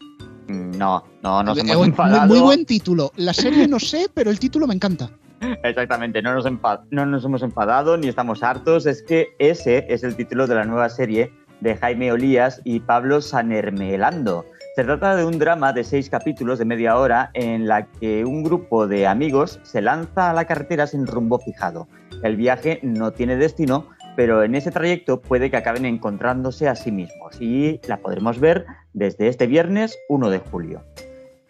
[0.50, 2.28] No, no nos hemos muy, enfadado.
[2.28, 3.14] muy buen título.
[3.16, 5.10] La serie no sé, pero el título me encanta.
[5.64, 6.44] Exactamente, no nos,
[6.92, 8.86] no nos hemos enfadado ni estamos hartos.
[8.86, 13.22] Es que ese es el título de la nueva serie de Jaime Olías y Pablo
[13.22, 14.44] Sanermelando.
[14.76, 18.44] Se trata de un drama de seis capítulos de media hora en la que un
[18.44, 21.88] grupo de amigos se lanza a la carretera sin rumbo fijado.
[22.24, 26.92] El viaje no tiene destino, pero en ese trayecto puede que acaben encontrándose a sí
[26.92, 30.84] mismos y la podremos ver desde este viernes 1 de julio.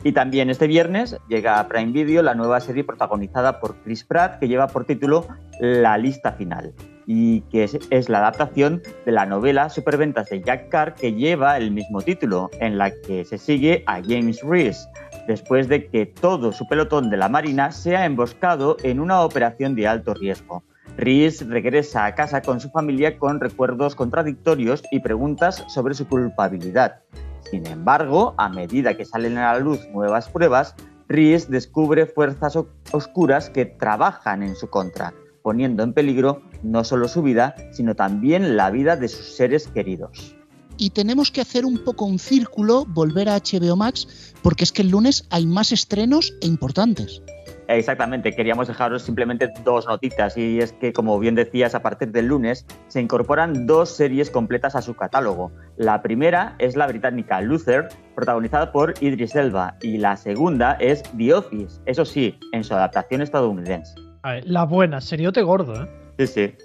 [0.04, 4.40] Y también este viernes llega a Prime Video la nueva serie protagonizada por Chris Pratt
[4.40, 5.28] que lleva por título
[5.62, 6.74] La lista final
[7.06, 11.72] y que es, la adaptación de la novela Superventas de Jack Carr que lleva el
[11.72, 14.88] mismo título, en la que se sigue a James Reese,
[15.28, 19.88] después de que todo su pelotón de la Marina sea emboscado en una operación de
[19.88, 20.64] alto riesgo.
[20.98, 27.02] Reese regresa a casa con su familia con recuerdos contradictorios y preguntas sobre su culpabilidad.
[27.50, 30.76] Sin embargo, a medida que salen a la luz nuevas pruebas,
[31.08, 32.58] Reese descubre fuerzas
[32.92, 38.56] oscuras que trabajan en su contra, poniendo en peligro no solo su vida, sino también
[38.56, 40.36] la vida de sus seres queridos.
[40.78, 44.82] Y tenemos que hacer un poco un círculo, volver a HBO Max, porque es que
[44.82, 47.22] el lunes hay más estrenos e importantes.
[47.68, 52.28] Exactamente, queríamos dejaros simplemente dos notitas y es que, como bien decías, a partir del
[52.28, 55.52] lunes se incorporan dos series completas a su catálogo.
[55.78, 61.34] La primera es la británica Luther, protagonizada por Idris Elba, y la segunda es The
[61.34, 63.96] Office, eso sí, en su adaptación estadounidense.
[64.24, 65.88] A ver, la buena, seriote gordo, ¿eh?
[66.20, 66.56] Sí, sí.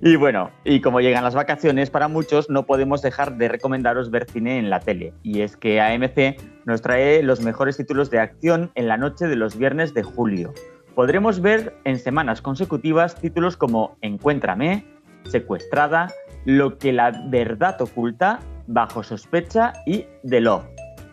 [0.00, 4.26] Y bueno, y como llegan las vacaciones, para muchos no podemos dejar de recomendaros ver
[4.30, 5.12] cine en la tele.
[5.22, 9.36] Y es que AMC nos trae los mejores títulos de acción en la noche de
[9.36, 10.52] los viernes de julio.
[10.94, 14.86] Podremos ver en semanas consecutivas títulos como Encuéntrame,
[15.24, 16.08] Secuestrada,
[16.44, 20.64] Lo que la verdad oculta, Bajo sospecha y The Love.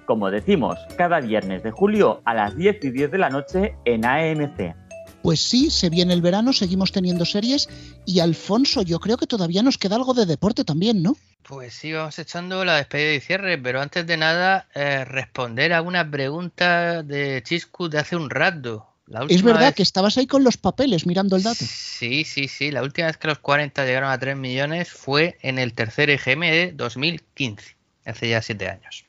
[0.06, 4.06] Como decimos, cada viernes de julio a las 10 y 10 de la noche en
[4.06, 4.81] AMC.
[5.24, 7.70] Pues sí, se viene el verano, seguimos teniendo series
[8.06, 11.16] y Alfonso, yo creo que todavía nos queda algo de deporte también, ¿no?
[11.44, 15.82] Pues sí, vamos echando la despedida y cierre, pero antes de nada, eh, responder a
[15.82, 18.88] una pregunta de Chiscu de hace un rato.
[19.08, 21.66] La Es verdad vez- que estabas ahí con los papeles mirando el dato.
[21.68, 22.72] Sí, sí, sí.
[22.72, 26.50] La última vez que los 40 llegaron a 3 millones fue en el tercer EGM
[26.50, 29.04] de 2015, hace ya 7 años.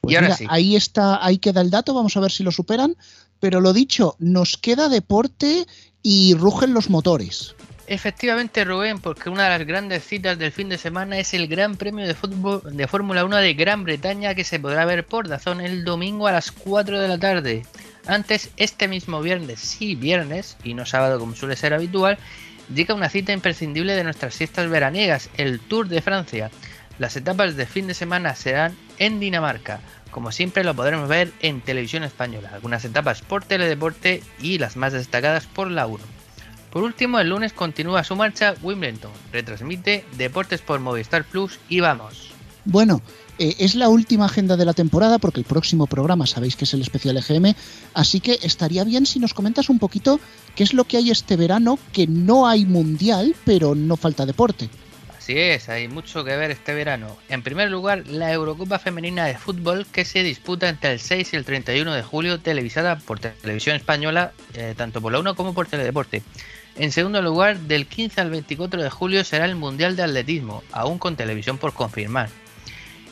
[0.00, 0.46] Pues y ahora mira, sí.
[0.48, 2.96] ahí está, ahí queda el dato, vamos a ver si lo superan.
[3.40, 5.66] Pero lo dicho, nos queda deporte
[6.02, 7.54] y rugen los motores.
[7.86, 11.76] Efectivamente, Rubén, porque una de las grandes citas del fin de semana es el Gran
[11.76, 15.60] Premio de Fútbol de Fórmula 1 de Gran Bretaña que se podrá ver por Dazón
[15.60, 17.66] el domingo a las 4 de la tarde.
[18.06, 22.18] Antes, este mismo viernes, sí viernes, y no sábado como suele ser habitual,
[22.74, 26.50] llega una cita imprescindible de nuestras fiestas veraniegas, el Tour de Francia.
[26.98, 29.80] Las etapas de fin de semana serán en Dinamarca.
[30.14, 34.92] Como siempre lo podremos ver en televisión española, algunas etapas por teledeporte y las más
[34.92, 35.98] destacadas por la 1.
[36.70, 39.10] Por último, el lunes continúa su marcha Wimbledon.
[39.32, 42.30] Retransmite Deportes por Movistar Plus y vamos.
[42.64, 43.02] Bueno,
[43.40, 46.74] eh, es la última agenda de la temporada porque el próximo programa sabéis que es
[46.74, 47.52] el especial EGM,
[47.94, 50.20] así que estaría bien si nos comentas un poquito
[50.54, 54.70] qué es lo que hay este verano, que no hay mundial, pero no falta deporte.
[55.24, 57.16] Así es, hay mucho que ver este verano.
[57.30, 61.36] En primer lugar, la Eurocopa Femenina de Fútbol que se disputa entre el 6 y
[61.36, 65.66] el 31 de julio, televisada por Televisión Española, eh, tanto por la 1 como por
[65.66, 66.22] Teledeporte.
[66.76, 70.98] En segundo lugar, del 15 al 24 de julio será el Mundial de Atletismo, aún
[70.98, 72.28] con televisión por confirmar.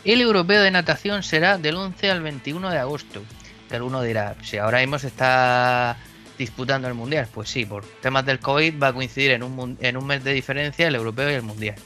[0.05, 3.23] El Europeo de Natación será del 11 al 21 de agosto.
[3.71, 5.97] Que alguno dirá, si ahora mismo se está
[6.37, 9.97] disputando el Mundial, pues sí, por temas del COVID va a coincidir en un, en
[9.97, 11.77] un mes de diferencia el Europeo y el Mundial.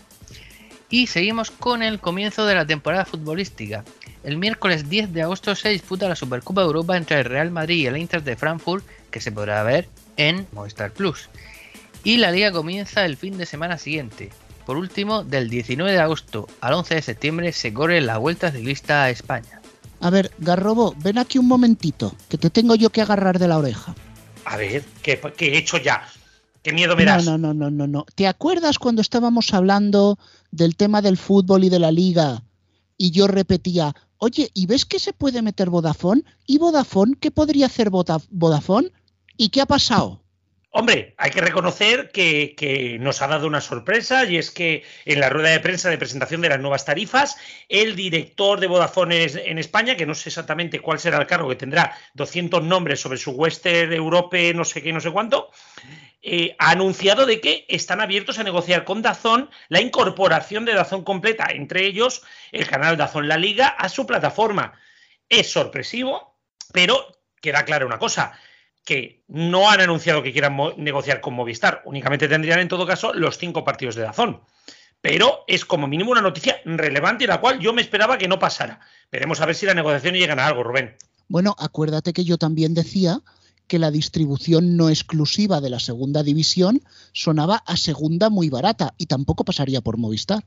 [0.89, 3.85] Y seguimos con el comienzo de la temporada futbolística.
[4.23, 7.83] El miércoles 10 de agosto se disputa la Supercopa de Europa entre el Real Madrid
[7.83, 11.29] y el Inter de Frankfurt, que se podrá ver en Movistar Plus.
[12.05, 14.31] Y la liga comienza el fin de semana siguiente.
[14.65, 19.05] Por último, del 19 de agosto al 11 de septiembre se corre la Vuelta Ciclista
[19.05, 19.61] a España.
[20.01, 23.59] A ver, Garrobo, ven aquí un momentito, que te tengo yo que agarrar de la
[23.59, 23.95] oreja.
[24.45, 26.07] A ver, ¿qué, qué he hecho ya?
[26.63, 27.25] ¿Qué miedo me No, das?
[27.25, 28.07] no, no, no, no, no.
[28.15, 30.19] ¿Te acuerdas cuando estábamos hablando
[30.51, 32.43] del tema del fútbol y de la liga?
[32.99, 36.23] Y yo repetía, oye, ¿y ves que se puede meter Vodafone?
[36.47, 38.91] ¿Y Vodafone qué podría hacer Voda- Vodafone?
[39.37, 40.23] ¿Y qué ha pasado?
[40.79, 45.31] Hombre, hay que reconocer que, nos ha dado una sorpresa y es que en la
[45.31, 47.39] rueda de prensa de presentación de las nuevas tarifas,
[47.71, 51.57] el director de Vodafone en España, que no sé exactamente cuál será el cargo, que
[51.57, 55.51] tendrá 200 nombres sobre su Western Europe, no sé qué, no sé cuánto,
[56.21, 61.05] eh, ha anunciado de que están abiertos a negociar con Dazón la incorporación de Dazón
[61.05, 64.79] completa, entre ellos el canal Dazón La Liga, a su plataforma.
[65.31, 66.37] Es sorpresivo,
[66.75, 68.39] pero queda clara una cosa,
[68.87, 73.37] que no han anunciado que quieran negociar con Movistar, únicamente tendrían en todo caso los
[73.37, 74.41] cinco partidos de Dazón.
[75.01, 78.39] Pero es como mínimo una noticia relevante y la cual yo me esperaba que no
[78.39, 78.79] pasara.
[79.11, 80.97] Veremos a ver si las negociaciones llegan a algo, Rubén.
[81.27, 83.23] Bueno, acuérdate que yo también decía
[83.67, 86.81] que la distribución no exclusiva de la segunda división
[87.13, 90.45] sonaba a segunda muy barata y tampoco pasaría por Movistar.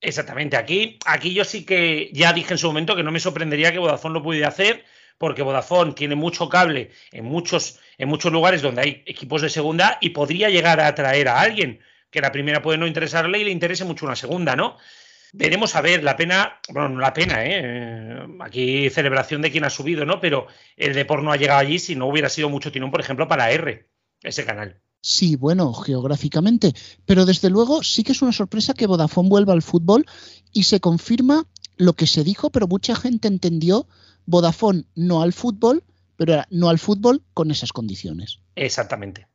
[0.00, 3.72] Exactamente, aquí, aquí yo sí que ya dije en su momento que no me sorprendería
[3.72, 4.84] que Vodafone lo pudiera hacer,
[5.18, 9.98] porque Vodafone tiene mucho cable en muchos, en muchos lugares donde hay equipos de segunda
[10.00, 13.50] y podría llegar a atraer a alguien que la primera puede no interesarle y le
[13.50, 14.76] interese mucho una segunda, ¿no?
[15.32, 17.60] Veremos a ver, la pena, bueno, no la pena, ¿eh?
[17.62, 20.20] Eh, Aquí celebración de quien ha subido, ¿no?
[20.20, 23.28] Pero el Depor no ha llegado allí si no hubiera sido mucho tirón, por ejemplo,
[23.28, 23.86] para R,
[24.22, 24.80] ese canal.
[25.00, 26.72] Sí, bueno, geográficamente,
[27.04, 30.06] pero desde luego sí que es una sorpresa que Vodafone vuelva al fútbol
[30.52, 33.86] y se confirma lo que se dijo, pero mucha gente entendió
[34.32, 35.82] Vodafone no al fútbol,
[36.16, 38.40] pero era no al fútbol con esas condiciones.
[38.56, 39.26] Exactamente.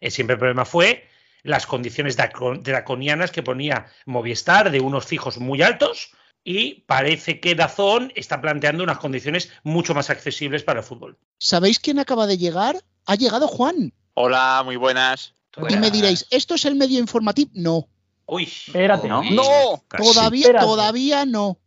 [0.00, 1.04] Eh, Siempre el problema fue
[1.44, 6.10] las condiciones draco- draconianas que ponía Movistar de unos fijos muy altos
[6.42, 11.18] y parece que Dazón está planteando unas condiciones mucho más accesibles para el fútbol.
[11.38, 12.82] ¿Sabéis quién acaba de llegar?
[13.06, 13.92] Ha llegado Juan.
[14.14, 15.34] Hola, muy buenas.
[15.68, 17.50] Y me diréis, ¿esto es el medio informativo?
[17.54, 17.86] No.
[18.26, 19.06] Uy, Espérate.
[19.08, 19.22] ¿No?
[19.22, 19.84] ¡No!
[19.88, 20.66] Todavía, Espérate.
[20.66, 21.58] todavía no.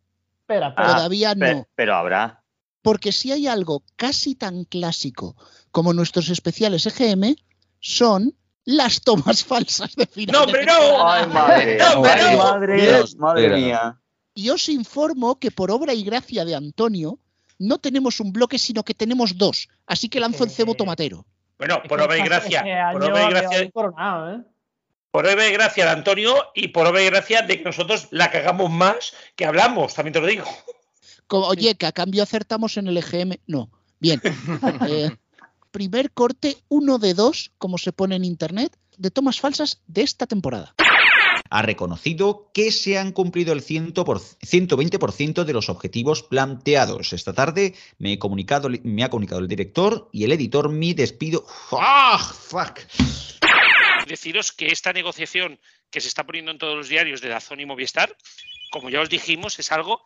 [0.42, 0.90] Espera, espera.
[0.90, 1.68] Ah, Todavía no.
[1.76, 2.42] Pero habrá.
[2.86, 5.36] Porque si hay algo casi tan clásico
[5.72, 7.36] como nuestros especiales EGM,
[7.80, 10.34] son las tomas falsas de final.
[10.36, 11.10] ¡No, hombre, no!
[11.10, 11.78] Ay, madre.
[11.80, 12.38] No, hombre, no.
[12.38, 14.00] madre, Dios, madre mía.
[14.36, 17.18] Y os informo que por obra y gracia de Antonio,
[17.58, 19.68] no tenemos un bloque, sino que tenemos dos.
[19.88, 21.26] Así que lanzo el cebo tomatero.
[21.58, 22.62] Bueno, por obra y este gracia.
[22.62, 23.72] año Por obra y gracia, ¿eh?
[23.74, 28.30] por obra y gracia de Antonio y por obra y gracia de que nosotros la
[28.30, 30.46] cagamos más que hablamos, también te lo digo.
[31.28, 33.38] Como, oye, que a cambio acertamos en el EGM.
[33.48, 33.70] No.
[34.00, 34.22] Bien.
[34.88, 35.10] Eh,
[35.72, 40.26] primer corte, uno de dos, como se pone en internet, de tomas falsas de esta
[40.28, 40.74] temporada.
[41.50, 47.14] Ha reconocido que se han cumplido el 100 por- 120% de los objetivos planteados.
[47.14, 51.46] Esta tarde me, he comunicado, me ha comunicado el director y el editor mi despido.
[51.72, 52.18] ¡Ah!
[52.20, 52.80] ¡Fuck!
[54.08, 55.60] Deciros que esta negociación
[55.90, 58.16] que se está poniendo en todos los diarios de Dazón y Movistar,
[58.72, 60.02] como ya os dijimos, es algo.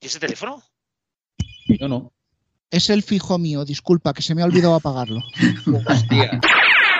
[0.00, 0.62] ¿Y ese teléfono?
[1.80, 2.12] No, no.
[2.70, 5.20] Es el fijo mío, disculpa, que se me ha olvidado apagarlo.
[5.86, 6.40] Hostia.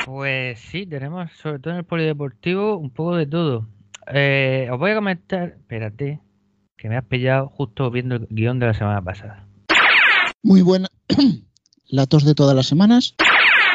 [0.05, 3.69] Pues sí, tenemos sobre todo en el polideportivo un poco de todo.
[4.13, 6.21] Eh, os voy a comentar, espérate,
[6.77, 9.47] que me has pillado justo viendo el guion de la semana pasada.
[10.43, 10.89] Muy buena.
[11.87, 13.15] La tos de todas las semanas.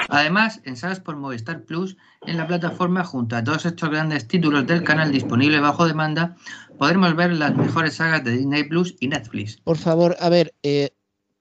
[0.09, 4.65] Además, en Sagas por Movistar Plus, en la plataforma, junto a todos estos grandes títulos
[4.67, 6.35] del canal disponible bajo demanda,
[6.77, 9.57] podremos ver las mejores sagas de Disney Plus y Netflix.
[9.57, 10.91] Por favor, a ver, eh,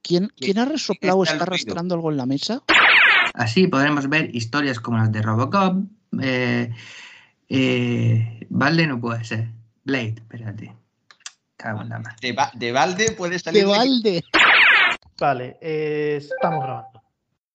[0.03, 2.63] ¿quién, ¿quién ha resoplado o está arrastrando algo en la mesa?
[3.35, 5.85] Así podremos ver historias como las de Robocop.
[6.23, 6.71] Eh,
[7.49, 9.49] eh, Valde no puede ser.
[9.85, 10.75] Blade, espérate.
[11.57, 12.17] Cago en la mano.
[12.21, 13.63] De, ba- de balde puede salir.
[13.65, 14.25] De balde.
[15.19, 17.03] Vale, eh, estamos grabando.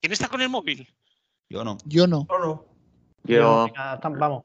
[0.01, 0.87] ¿Quién está con el móvil?
[1.49, 1.77] Yo no.
[1.85, 2.27] Yo no.
[2.29, 2.65] No, no.
[3.23, 3.65] Yo.
[3.65, 4.41] Venga, tam- vamos.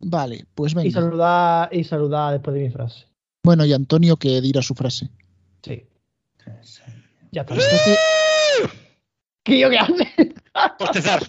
[0.00, 0.90] Vale, pues Y venga.
[1.00, 3.06] saludar, y saludar después de mi frase.
[3.44, 5.08] Bueno, y Antonio que dirá su frase.
[5.62, 5.86] Sí.
[7.32, 7.54] Ya está.
[9.44, 10.34] ¿Qué yo qué hace?
[10.78, 11.22] Postezar.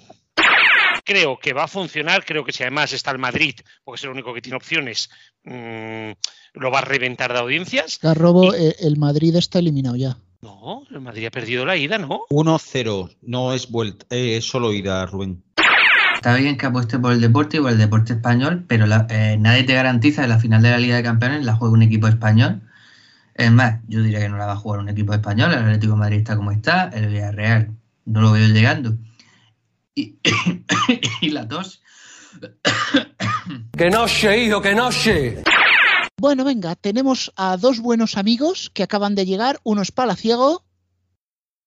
[1.05, 4.09] Creo que va a funcionar, creo que si además está el Madrid, porque es el
[4.09, 5.09] único que tiene opciones,
[5.43, 6.11] mm,
[6.53, 7.99] lo va a reventar de audiencias.
[8.01, 10.17] Garrobo, eh, el Madrid está eliminado ya.
[10.41, 12.21] No, el Madrid ha perdido la ida, ¿no?
[12.29, 13.15] 1-0.
[13.23, 14.05] No es vuelta.
[14.09, 15.43] eh, es solo ida, Rubén.
[16.15, 19.63] Está bien que apueste por el deporte o el deporte español, pero la- eh, nadie
[19.63, 22.61] te garantiza que la final de la Liga de Campeones la juegue un equipo español.
[23.35, 25.51] Es más, yo diría que no la va a jugar un equipo español.
[25.53, 27.71] El Atlético de Madrid está como está, el Villarreal
[28.05, 28.97] no lo veo llegando.
[29.95, 30.17] Y,
[31.21, 31.81] y la tos.
[33.77, 35.43] Que noche, hijo, que noche.
[36.19, 39.59] Bueno, venga, tenemos a dos buenos amigos que acaban de llegar.
[39.63, 40.65] Uno es Palaciego.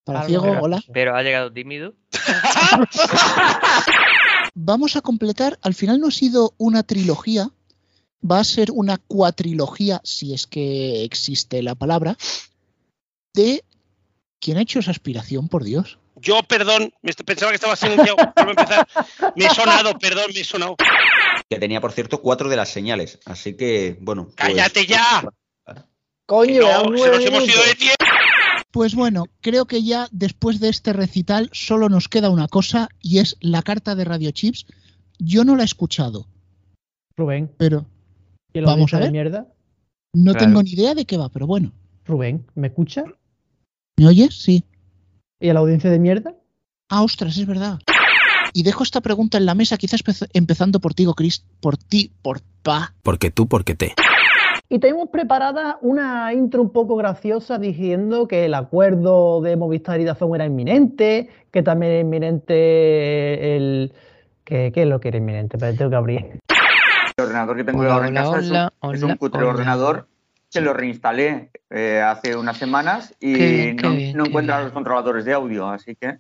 [0.03, 0.83] Palaciego, hola.
[0.93, 1.95] Pero ha llegado tímido.
[4.55, 7.49] Vamos a completar, al final no ha sido una trilogía,
[8.29, 12.17] va a ser una cuatrilogía, si es que existe la palabra,
[13.33, 13.63] de
[14.41, 16.00] quién ha hecho esa aspiración, por Dios.
[16.21, 16.93] Yo, perdón,
[17.25, 18.89] pensaba que estaba haciendo un Vuelvo a empezar.
[19.37, 20.77] Me he sonado, perdón, me he sonado.
[21.49, 23.19] Que tenía, por cierto, cuatro de las señales.
[23.25, 24.25] Así que, bueno.
[24.27, 25.25] pues- ¡Cállate ya!
[26.27, 27.97] Coño, No, se nos hemos ido de tiempo.
[28.71, 33.19] Pues bueno, creo que ya después de este recital solo nos queda una cosa y
[33.19, 34.67] es la carta de Radio Chips.
[35.19, 36.27] Yo no la he escuchado,
[37.17, 37.85] Rubén, pero
[38.53, 39.13] ¿y el Vamos a de ver.
[39.13, 39.49] mierda?
[40.15, 40.47] no Claro.
[40.47, 41.73] tengo ni idea de qué va, pero bueno.
[42.05, 43.05] Rubén, ¿me escucha?
[43.99, 44.41] ¿Me oyes?
[44.41, 44.65] Sí.
[45.41, 46.35] ¿Y a la audiencia de mierda?
[46.91, 47.79] Ah, ostras, es verdad.
[48.53, 52.13] Y dejo esta pregunta en la mesa, quizás empe- empezando por ti, Chris, por ti,
[52.23, 52.93] por pa.
[53.03, 53.95] Porque tú, porque te.
[54.69, 60.05] Y tenemos preparada una intro un poco graciosa diciendo que el acuerdo de Movistar y
[60.05, 63.93] Dazón era inminente, que también era inminente el...
[64.45, 65.59] ¿Qué, qué es lo que era inminente?
[65.59, 66.19] Pero tengo que abrir.
[67.17, 69.41] El ordenador que tengo Hola, ahora en hola, casa es un- hola, es un, cutre
[69.43, 69.51] hola.
[69.51, 70.09] ordenador
[70.51, 74.65] que lo reinstalé eh, hace unas semanas y Qué- qué no, bien, no encuentra bien.
[74.67, 76.19] los controladores de audio, así que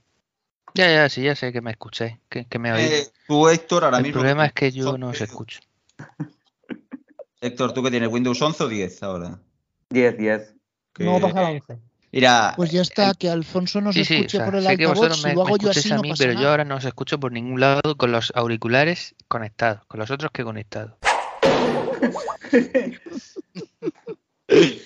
[0.75, 2.91] Ya, ya, sí, ya sé que me escucháis, que, que me oís.
[2.91, 4.21] Eh, tú, Héctor, ahora el mismo.
[4.21, 5.59] problema es que yo no os escucho.
[7.41, 9.39] Héctor, ¿tú que tienes Windows 11 o 10 ahora?
[9.91, 10.55] 10, 10.
[10.95, 11.79] Que- No pasa la 11.
[12.13, 14.77] Mira, Pues ya está, que Alfonso nos Sí, sí, o escuche sea, por el sé
[14.77, 14.99] que altavoz.
[14.99, 16.45] vosotros Si me, lo me hago yo así, a no mí, pasa pero nada.
[16.45, 20.31] yo ahora no os escucho por ningún lado con los auriculares conectados, con los otros
[20.33, 20.95] que conectados.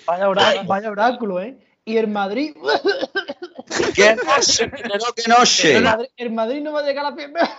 [0.06, 1.56] Vaya, orá- vaya oráculo, ¿eh?
[1.84, 2.54] Y el Madrid...
[3.94, 5.76] que no sé, que no, que no sé.
[5.76, 7.50] El Madrid, el Madrid no va a llegar a la pierna.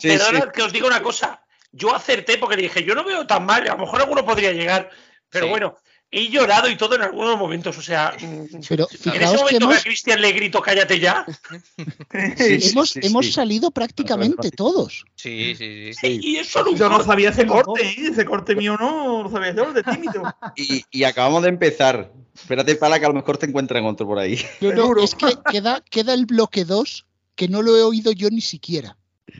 [0.00, 0.50] Sí, Perdonad sí.
[0.54, 1.42] que os diga una cosa.
[1.72, 4.90] Yo acerté porque dije, yo no veo tan mal, a lo mejor alguno podría llegar.
[5.28, 5.50] Pero Sí.
[5.50, 5.76] bueno,
[6.18, 7.76] he llorado y todo en algunos momentos.
[7.76, 10.98] O sea, mm, Pero en ese que momento que hemos, a Cristian le grito, cállate
[10.98, 11.26] ya.
[12.36, 13.32] Sí, sí, hemos, sí, hemos sí.
[13.32, 15.04] salido prácticamente todos.
[15.14, 16.18] Sí, sí, sí.
[16.22, 18.08] Y eso no Yo no sabía ese corte, ¿eh?
[18.10, 20.22] Ese corte mío no lo sabía yo, el de tímido.
[20.56, 22.12] Y, y acabamos de empezar.
[22.34, 24.40] Espérate, para que a lo mejor te encuentran otro por ahí.
[24.60, 28.30] No, no, es que queda, queda el bloque 2 que no lo he oído yo
[28.30, 28.96] ni siquiera.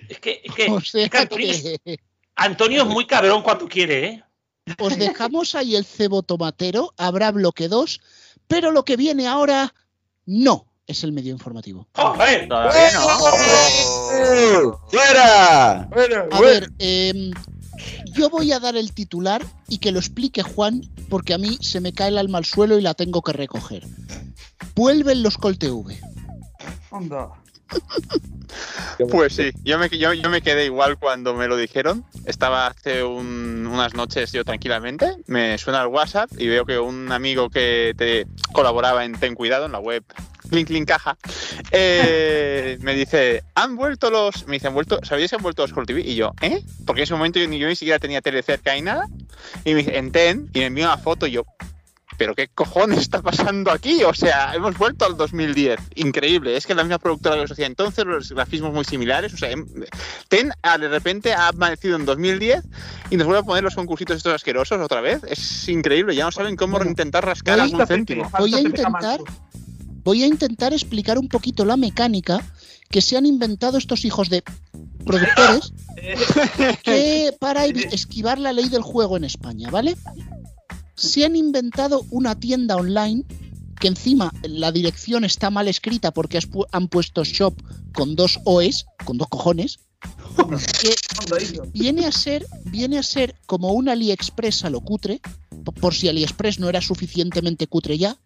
[0.09, 1.99] Es que, es que- O sea es que Antonio, es- que
[2.35, 4.23] Antonio es muy cabrón cuando quiere, ¿eh?
[4.79, 8.01] Os dejamos ahí el cebo tomatero, habrá bloque 2,
[8.47, 9.75] pero lo que viene ahora
[10.25, 11.89] no es el medio informativo.
[11.95, 12.49] ¡Joder!
[12.49, 13.09] Todavía no.
[14.89, 15.89] ¡Fuera!
[16.31, 17.33] A ver, em,
[18.13, 21.81] yo voy a dar el titular y que lo explique Juan, porque a mí se
[21.81, 23.87] me cae el alma al suelo y la tengo que recoger.
[24.75, 25.99] Vuelven los Col TV.
[29.11, 32.05] Pues sí, yo me, yo, yo me quedé igual cuando me lo dijeron.
[32.25, 37.13] Estaba hace un- unas noches yo tranquilamente, me suena el WhatsApp y veo que un
[37.13, 40.03] amigo que te colaboraba en Ten Cuidado, en la web
[40.51, 41.19] Clink Clink Caja,
[41.73, 44.47] eh, me dice, han vuelto los...
[44.47, 46.01] Me dice, ¿han vuelto, ¿sabíais que han vuelto los Call TV?
[46.01, 46.63] Y yo, ¿eh?
[46.87, 49.07] Porque en ese momento yo ni, yo ni siquiera tenía tele cerca ni nada.
[49.65, 51.45] Y me dice, en Ten, y me envió una foto y yo,
[52.17, 54.03] ¿pero qué cojones está pasando aquí?
[54.05, 55.79] O sea, hemos vuelto al 2010.
[55.97, 56.57] Increíble.
[56.57, 59.35] Es que la misma productora que los hacía entonces, los grafismos muy similares.
[59.35, 59.67] O sea, em-
[60.29, 62.65] Ten ah, de repente ha amanecido en 2010
[63.11, 65.21] y nos vuelve a poner los concursitos estos asquerosos otra vez.
[65.29, 66.15] Es increíble.
[66.15, 68.31] Ya no saben cómo intentar rascar voy- algún céntimo.
[68.39, 69.21] Voy a intentar,
[70.05, 72.43] voy a intentar explicar un poquito la mecánica
[72.91, 74.45] que se han inventado estos hijos de
[75.05, 75.73] productores
[76.85, 79.97] que para esquivar la ley del juego en España, ¿vale?
[80.97, 83.25] Se han inventado una tienda online
[83.79, 87.55] que encima la dirección está mal escrita porque has pu- han puesto shop
[87.93, 89.79] con dos OEs, con dos cojones,
[90.81, 90.95] que
[91.73, 95.21] viene a ser viene a ser como un AliExpress a lo cutre,
[95.65, 98.17] po- por si AliExpress no era suficientemente cutre ya,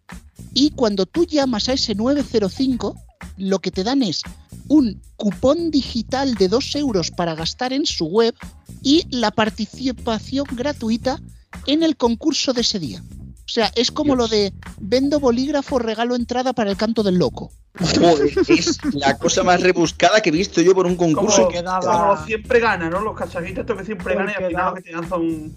[0.53, 2.95] y cuando tú llamas a ese 905,
[3.37, 4.21] lo que te dan es
[4.69, 8.33] un cupón digital de 2 euros para gastar en su web
[8.81, 11.19] y la participación gratuita
[11.65, 13.01] en el concurso de ese día.
[13.45, 17.51] O sea, es como lo de vendo bolígrafo, regalo entrada para el canto del loco.
[17.79, 21.49] Joder, es la cosa más rebuscada que he visto yo por un concurso.
[21.49, 23.01] Como, como los siempre gana, ¿no?
[23.01, 25.53] Los cachaguitos estos que siempre ganan y al final que te dan son.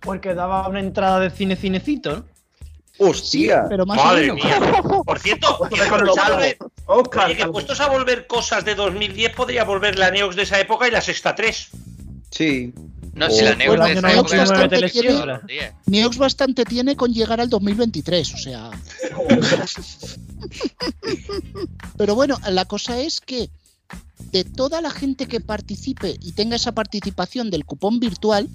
[0.00, 2.24] Porque daba una entrada de cine cinecito, ¿no?
[2.98, 3.66] ¡Hostia!
[3.68, 4.44] pero más Madre o menos.
[4.44, 4.82] mía.
[5.04, 5.58] Por cierto,
[6.86, 10.58] Oscar, oye, que puestos a volver cosas de 2010, podría volver la Neox de esa
[10.60, 11.68] época y la Sexta 3.
[12.30, 12.72] Sí.
[13.16, 15.74] No, si la O- Neo o la Neox bastante tiene- días.
[15.86, 18.70] Neox bastante tiene con llegar al 2023, o sea.
[21.96, 23.50] Pero bueno, la cosa es que
[24.32, 28.48] de toda la gente que participe y tenga esa participación del cupón virtual,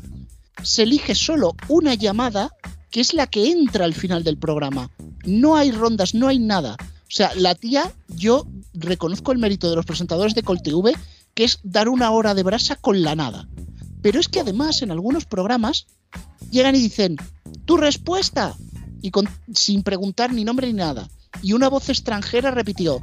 [0.63, 2.51] se elige solo una llamada
[2.91, 4.89] que es la que entra al final del programa.
[5.25, 6.75] No hay rondas, no hay nada.
[6.79, 10.93] O sea, la tía, yo reconozco el mérito de los presentadores de ColTV,
[11.33, 13.47] que es dar una hora de brasa con la nada.
[14.01, 15.87] Pero es que además en algunos programas
[16.49, 17.17] llegan y dicen,
[17.65, 18.55] tu respuesta,
[19.01, 21.07] y con, sin preguntar ni nombre ni nada.
[21.41, 22.99] Y una voz extranjera repitió,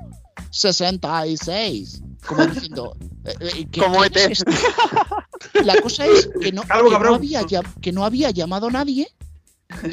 [0.51, 2.03] 66.
[2.27, 4.17] Como diciendo, eh, eh, ¿qué- ET.
[4.17, 5.65] es este?
[5.65, 7.15] La cosa es que no, Calvo, que no cabrón.
[7.15, 7.43] había,
[7.81, 9.09] que no había llamado nadie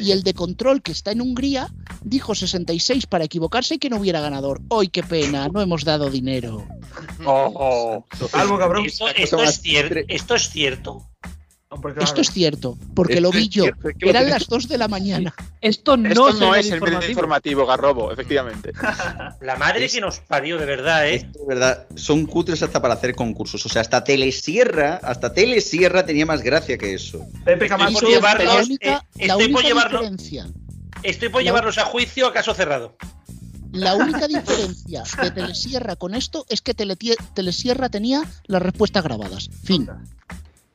[0.00, 1.68] y el de control que está en Hungría
[2.02, 4.60] dijo 66 para equivocarse y que no hubiera ganador.
[4.70, 5.48] ¡Ay, qué pena!
[5.48, 6.66] No hemos dado dinero.
[8.32, 8.86] Calvo, cabrón.
[8.86, 11.06] Esto, esto es cier- esto es cierto.
[11.76, 12.04] Hombre, claro.
[12.08, 13.62] Esto es cierto, porque Esto lo es vi yo.
[13.64, 15.34] cierto, es que lo Eran las 2 de la mañana.
[15.60, 17.10] Esto no Esto es no el es el medio informativo.
[17.12, 18.72] informativo, Garrobo, efectivamente.
[19.40, 21.14] La madre que nos parió, de verdad, ¿eh?
[21.16, 23.64] Esto, de verdad, son cutres hasta para hacer concursos.
[23.64, 27.20] O sea, hasta Telesierra, hasta Telesierra tenía más gracia que eso.
[27.44, 27.92] Pepe Estoy Camacho.
[28.00, 30.00] por llevarlos, la única, eh, estoy por llevarlo-
[31.02, 32.96] Estoy llevarlos a juicio a caso cerrado.
[33.72, 39.48] la única diferencia de Telesierra con esto es que Telesierra tenía las respuestas grabadas.
[39.64, 39.86] Fin.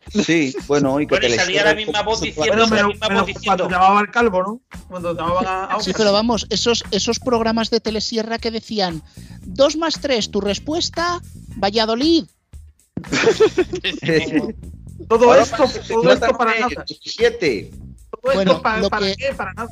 [0.10, 3.08] Sí, bueno, y que Bueno, y salía la misma voz diciendo, Bueno, la pero, misma
[3.08, 3.46] pero voz diciendo.
[3.64, 4.62] cuando llamaba al calvo, ¿no?
[4.88, 5.80] Cuando llamaban a.
[5.80, 9.02] Sí, pero vamos, esos, esos programas de Telesierra que decían
[9.46, 11.22] 2 más 3, tu respuesta,
[11.58, 12.26] Valladolid.
[15.10, 16.84] Todo Ahora esto, parece todo esto para nada.
[16.88, 17.72] 17.
[18.12, 19.70] Todo Bueno, esto para, lo para que- qué, para nada.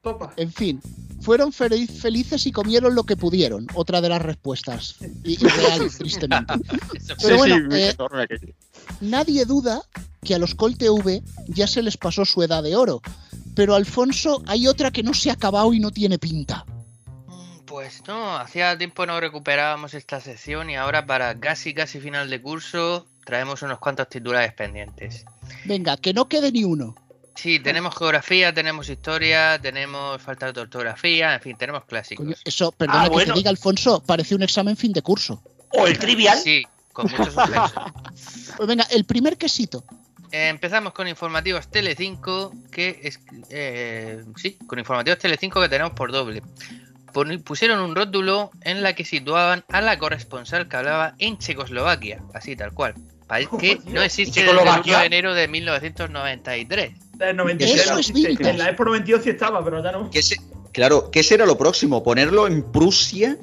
[0.00, 0.32] Topa.
[0.36, 0.80] En fin,
[1.20, 3.66] fueron felices y comieron lo que pudieron.
[3.74, 4.96] Otra de las respuestas.
[5.24, 6.54] Y, y real, tristemente.
[7.22, 7.94] Pero bueno, eh,
[9.00, 9.82] nadie duda
[10.22, 13.02] que a los Col TV ya se les pasó su edad de oro.
[13.54, 16.64] Pero Alfonso, hay otra que no se ha acabado y no tiene pinta.
[17.66, 22.40] Pues no, hacía tiempo no recuperábamos esta sección y ahora para casi casi final de
[22.42, 25.24] curso traemos unos cuantos titulares pendientes.
[25.64, 26.94] Venga, que no quede ni uno.
[27.34, 32.26] Sí, tenemos geografía, tenemos historia, tenemos falta de ortografía, en fin, tenemos clásicos.
[32.26, 33.32] Coño, eso, perdona Ah, que bueno.
[33.32, 35.42] te diga, Alfonso, parece un examen fin de curso.
[35.70, 36.38] O el trivial.
[36.38, 36.62] Sí,
[36.92, 37.72] con muchos suplentes.
[38.56, 39.84] Pues venga, el primer quesito.
[40.30, 43.20] Eh, Empezamos con informativos Tele5, que es...
[43.50, 46.42] eh, sí, con informativos Tele5 que tenemos por doble.
[47.44, 52.56] pusieron un rótulo en la que situaban a la corresponsal que hablaba en Checoslovaquia, así
[52.56, 52.94] tal cual.
[53.26, 54.98] País que no existe desde el 1 Checoslovaquia?
[55.00, 56.92] de enero de 1993.
[57.20, 58.10] El 96 Eso es.
[58.40, 60.10] En la Expo 92 sí estaba, pero ya no.
[60.10, 60.40] ¿Qué se-
[60.72, 62.02] claro, ¿qué será lo próximo?
[62.02, 63.36] ¿Ponerlo en Prusia?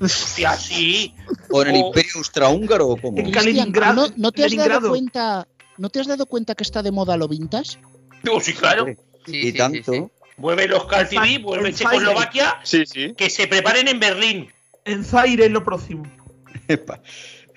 [0.00, 1.14] Hostia, sí.
[1.50, 2.88] ¿O en el O- Imperio Austrohúngaro?
[2.88, 3.16] o cómo?
[3.22, 5.46] Cristian, ¿no, no te has dado cuenta?
[5.78, 7.78] ¿No te has dado cuenta que está de moda lo vintage?
[8.30, 8.86] Oh, sí, claro.
[9.26, 10.10] y tanto.
[10.36, 12.60] Mueve los Cal TV, vuelve en Checoslovaquia.
[12.64, 13.12] Sí, sí.
[13.14, 14.48] Que se preparen en Berlín.
[14.84, 16.04] En Zaire es lo próximo.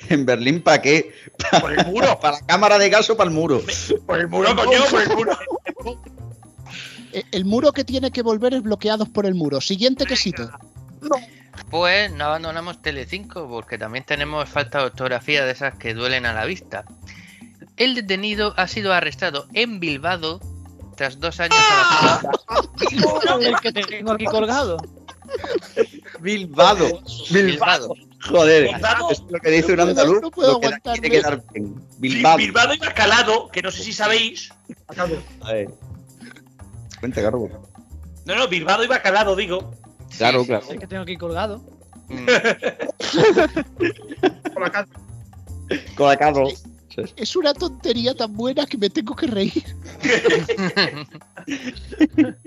[0.10, 1.14] ¿En Berlín para qué?
[1.62, 2.20] Por el muro.
[2.22, 3.62] ¿Para la cámara de gas o para el muro?
[4.06, 5.38] Por el muro, coño, por el muro.
[7.32, 9.62] El muro que tiene que volver es bloqueados por el muro.
[9.62, 10.50] Siguiente quesito.
[11.70, 16.34] Pues no abandonamos Telecinco porque también tenemos falta de ortografía de esas que duelen a
[16.34, 16.86] la vista.
[17.78, 20.40] El detenido ha sido arrestado en Bilbao
[20.96, 22.22] tras dos años a
[23.26, 24.78] la El que tengo aquí colgado.
[26.20, 27.02] Bilbado.
[27.32, 27.96] Bilbao.
[28.30, 29.12] Joder, Bilbao.
[29.12, 30.22] es lo que dice un andaluz.
[30.22, 31.76] no puedo lo que bien.
[31.98, 32.38] Bilbao.
[32.38, 34.52] Bilbao y Bacalado, que no sé si sabéis.
[35.42, 35.70] A ver.
[37.00, 37.50] Cuenta, Garbo.
[38.26, 39.74] No, no, Bilbao y Bacalado, digo.
[40.18, 40.66] Claro, claro.
[40.70, 41.62] El que tengo aquí colgado.
[45.96, 46.48] Con la carro.
[47.16, 49.64] Es una tontería tan buena que me tengo que reír.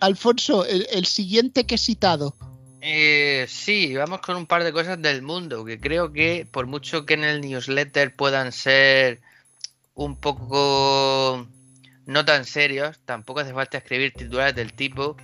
[0.00, 2.34] Alfonso, el, el siguiente quesitado.
[2.80, 7.06] Eh, sí, vamos con un par de cosas del mundo que creo que por mucho
[7.06, 9.20] que en el newsletter puedan ser
[9.94, 11.46] un poco
[12.04, 15.16] no tan serios, tampoco hace falta escribir titulares del tipo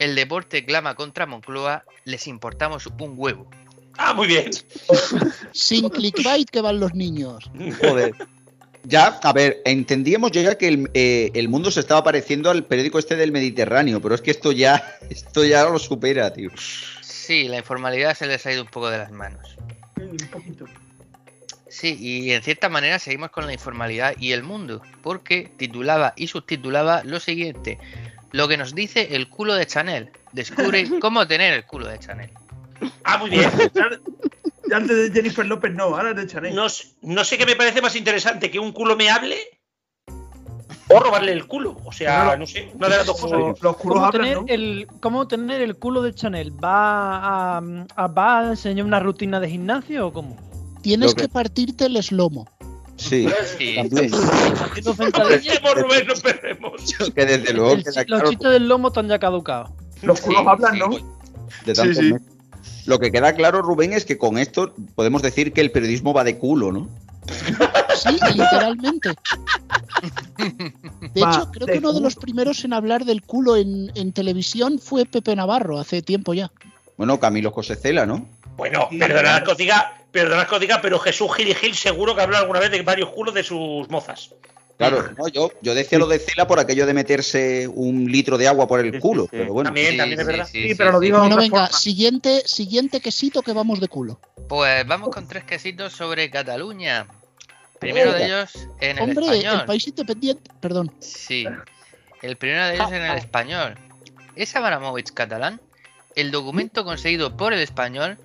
[0.00, 3.48] el deporte clama contra Moncloa, les importamos un huevo.
[3.98, 4.50] Ah, muy bien.
[5.52, 7.50] Sin clickbait que van los niños.
[7.80, 8.14] Joder.
[8.84, 12.98] Ya, a ver, entendíamos ya que el, eh, el mundo se estaba pareciendo al periódico
[12.98, 16.50] este del Mediterráneo, pero es que esto ya, esto ya lo supera, tío.
[17.02, 19.54] Sí, la informalidad se les ha ido un poco de las manos.
[19.96, 20.64] Un poquito.
[21.68, 26.26] Sí, y en cierta manera seguimos con la informalidad y el mundo, porque titulaba y
[26.26, 27.78] subtitulaba lo siguiente:
[28.32, 30.10] Lo que nos dice el culo de Chanel.
[30.32, 32.30] Descubre cómo tener el culo de Chanel.
[33.04, 33.50] Ah, muy bien.
[34.72, 36.54] Antes de Jennifer López no, ahora es de Chanel.
[36.54, 36.66] No,
[37.02, 39.36] no sé qué me parece más interesante, que un culo me hable
[40.88, 41.76] o robarle el culo.
[41.84, 42.38] O sea, Claro.
[42.38, 43.38] no sé, una de las dos cosas.
[43.78, 46.52] ¿Cómo tener, el, ¿Cómo tener el culo de Chanel?
[46.62, 47.16] ¿Va
[47.58, 47.62] a,
[47.96, 50.36] a- ¿Va a enseñar una rutina de gimnasio o cómo?
[50.82, 52.48] Tienes que- que partirte el eslomo.
[53.00, 53.26] Sí,
[53.58, 53.74] Sí.
[53.76, 54.10] también.
[54.12, 56.06] Rubén,
[56.60, 57.12] no.
[57.14, 59.70] Que desde luego El- los claro chistes del lomo están ya caducados.
[60.02, 60.88] Los culos hablan, ¿no?
[61.64, 62.14] de tantos Sí, sí.
[62.86, 66.24] Lo que queda claro, Rubén, es que con esto podemos decir que el periodismo va
[66.24, 66.88] de culo, ¿no?
[67.96, 69.10] Sí, literalmente.
[71.14, 73.92] De Va, hecho, creo de que uno de los primeros en hablar del culo en,
[73.94, 76.50] en televisión fue Pepe Navarro, hace tiempo ya.
[76.96, 78.26] Bueno, Camilo Cosecela, ¿no?
[78.56, 82.14] Bueno, perdonad que os diga, perdonad que os diga, pero Jesús Gil y Gil seguro
[82.14, 84.30] que habló alguna vez de varios culos de sus mozas.
[84.78, 88.48] Claro, no, yo, yo decía lo de Cela por aquello de meterse un litro de
[88.48, 89.68] agua por el culo, pero bueno.
[89.68, 90.48] También, también es verdad.
[90.50, 91.78] Sí, pero lo digo Bueno, venga, forma.
[91.78, 94.18] siguiente, siguiente quesito que vamos de culo.
[94.48, 97.06] Pues vamos con tres quesitos sobre Cataluña.
[97.78, 99.60] Primero de ellos en el Hombre, español.
[99.60, 100.90] el país independiente, perdón.
[101.00, 101.46] Sí.
[102.22, 103.74] El primero de ellos en el español.
[104.34, 105.60] ¿Es Abramovich catalán?
[106.16, 108.16] El documento conseguido por el español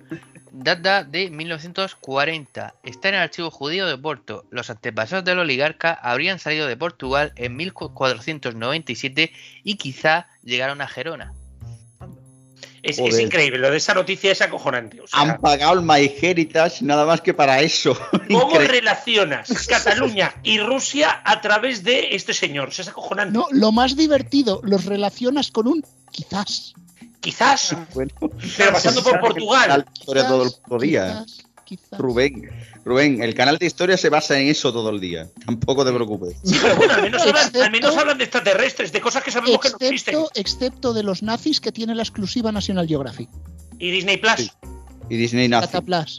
[0.56, 2.74] data de 1940.
[2.82, 4.44] Está en el archivo judío de Porto.
[4.50, 9.32] Los antepasados del oligarca habrían salido de Portugal en 1497
[9.64, 11.32] y quizá llegaron a Gerona.
[12.82, 15.00] Es, increíble, lo de esa noticia es acojonante.
[15.00, 17.98] O sea, Han pagado el MyHeritage nada más que para eso.
[18.28, 18.68] ¿Cómo Increíble.
[18.68, 22.68] relacionas Cataluña y Rusia a través de este señor?
[22.68, 23.36] O sea, es acojonante.
[23.36, 26.74] No, lo más divertido, los relacionas con un quizás.
[27.20, 28.12] Quizás, Bueno,
[28.56, 29.84] pero pasando por Portugal.
[29.98, 31.24] historia todo el día.
[31.64, 31.98] Quizás.
[31.98, 32.48] Rubén,
[32.84, 35.26] Rubén, el canal de historia se basa en eso todo el día.
[35.44, 36.36] Tampoco te preocupes.
[36.44, 39.32] Sí, pero bueno, al menos, hablan, Excepto- al menos hablan de extraterrestres, de cosas que
[39.32, 40.16] sabemos que no existen.
[40.34, 43.28] Excepto, de los nazis que tiene la exclusiva National Geographic.
[43.80, 44.52] Y Disney Plus.
[45.10, 45.66] Y Disney nazi.
[45.66, 46.18] Cataplas.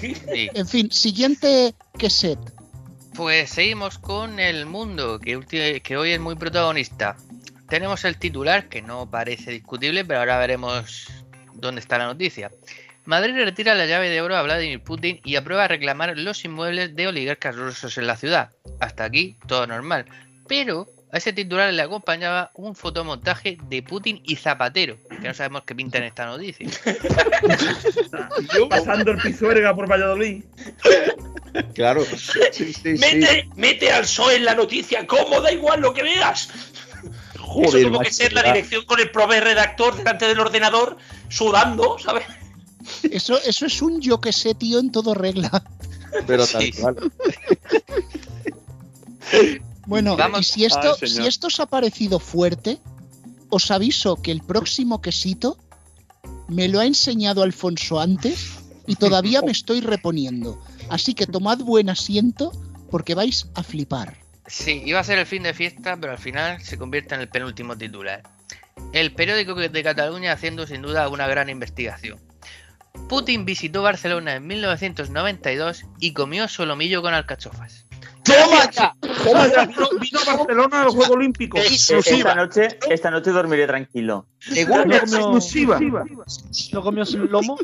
[0.00, 0.14] Sí.
[0.54, 2.38] En fin, siguiente queset.
[3.14, 7.18] Pues seguimos con el mundo, que, que hoy es muy protagonista.
[7.70, 11.06] Tenemos el titular, que no parece discutible, pero ahora veremos
[11.54, 12.50] dónde está la noticia.
[13.04, 17.06] Madrid retira la llave de oro a Vladimir Putin y aprueba reclamar los inmuebles de
[17.06, 18.50] oligarcas rusos en la ciudad.
[18.80, 20.04] Hasta aquí todo normal.
[20.48, 25.62] Pero a ese titular le acompañaba un fotomontaje de Putin y Zapatero, que no sabemos
[25.64, 26.68] qué pinta en esta noticia.
[28.68, 30.42] Pasando el pisuerga por Valladolid.
[31.74, 32.04] Claro.
[32.04, 32.88] Sí, sí, sí.
[32.98, 35.40] Mete, mete al PSOE en la noticia, ¿cómo?
[35.40, 36.48] Da igual lo que veas.
[37.58, 40.96] Eso tuvo que ser la dirección con el prove redactor delante del ordenador,
[41.28, 42.24] sudando, ¿sabes?
[43.10, 45.62] Eso, eso es un yo que sé, tío, en todo regla.
[46.26, 47.12] Pero tal cual.
[49.86, 50.40] Bueno, Vamos.
[50.40, 52.78] y si esto, Ay, si esto os ha parecido fuerte,
[53.48, 55.58] os aviso que el próximo quesito
[56.48, 60.60] me lo ha enseñado Alfonso antes y todavía me estoy reponiendo.
[60.88, 62.52] Así que tomad buen asiento
[62.90, 64.19] porque vais a flipar.
[64.50, 67.28] Sí, iba a ser el fin de fiesta, pero al final se convierte en el
[67.28, 68.22] penúltimo titular.
[68.92, 72.18] El periódico de Cataluña haciendo sin duda una gran investigación.
[73.08, 77.86] Putin visitó Barcelona en 1992 y comió solomillo con alcachofas.
[78.24, 78.94] ¡Toma ya!
[79.24, 79.64] ¡Toma ya!
[79.66, 81.60] Vino, vino a Barcelona a los Juegos Olímpicos.
[82.18, 84.26] Esta noche, esta noche dormiré tranquilo.
[84.96, 85.78] Exclusiva.
[86.72, 87.58] ¿No comió lomo?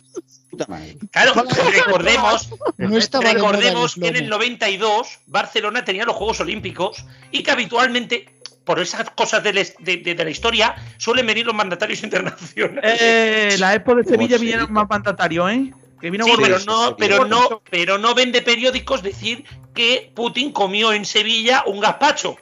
[1.10, 1.34] Claro,
[1.70, 2.48] recordemos,
[2.78, 2.88] No
[3.34, 8.26] recordemos que en el 92 Barcelona tenía los Juegos Olímpicos y que habitualmente,
[8.64, 12.98] por esas cosas de, la- de- de- de la historia, suelen venir los mandatarios internacionales.
[13.00, 15.72] Eh, la Expo de Sevilla vinieron más mandatarios, ¿eh?
[16.00, 19.44] Que vino Sí, pero no, pero no, pero no vende periódicos decir
[19.74, 22.36] que Putin comió en Sevilla un gazpacho.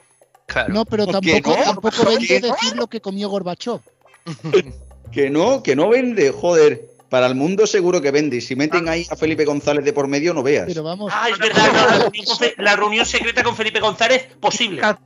[0.69, 1.63] No, pero ¿Por qué tampoco, no?
[1.63, 3.81] tampoco ¿Por vende decir lo que comió Gorbachov.
[5.11, 6.89] Que no, que no vende, joder.
[7.09, 8.41] Para el mundo seguro que vende.
[8.41, 10.65] Si meten ahí a Felipe González de por medio, no veas.
[10.67, 11.13] Pero vamos.
[11.15, 14.81] Ah, es verdad, no, la, reunión la secreta con Felipe González, posible.
[14.81, 14.97] Pero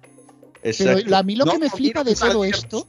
[0.64, 1.16] Exacto.
[1.16, 2.88] a mí lo No, que me flipa de todo esto,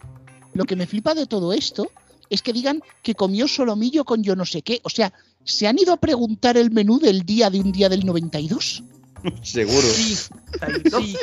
[0.54, 1.90] lo que me flipa de todo esto
[2.30, 4.80] es que digan que comió solomillo con yo no sé qué.
[4.84, 5.12] O sea,
[5.45, 8.84] ¿se han ido a preguntar el menú del día de un día del 92?
[9.43, 9.86] Seguro.
[9.88, 10.14] Sí.
[10.14, 11.16] sí.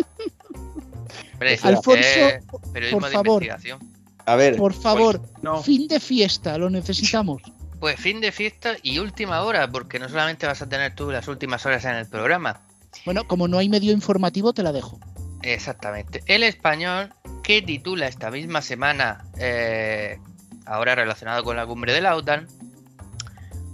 [1.33, 2.41] Hombre, Alfonso, eh,
[2.73, 3.43] periodismo por de favor.
[3.43, 3.97] investigación.
[4.25, 5.63] A ver, Por favor, No.
[5.63, 7.41] fin de fiesta, lo necesitamos.
[7.79, 11.27] Pues fin de fiesta y última hora, porque no solamente vas a tener tú las
[11.27, 12.59] últimas horas en el programa.
[13.05, 14.99] Bueno, como no hay medio informativo, te la dejo.
[15.43, 16.23] Exactamente.
[16.25, 17.13] El español
[17.43, 20.19] que titula esta misma semana, eh,
[20.65, 22.47] ahora relacionado con la cumbre de la OTAN,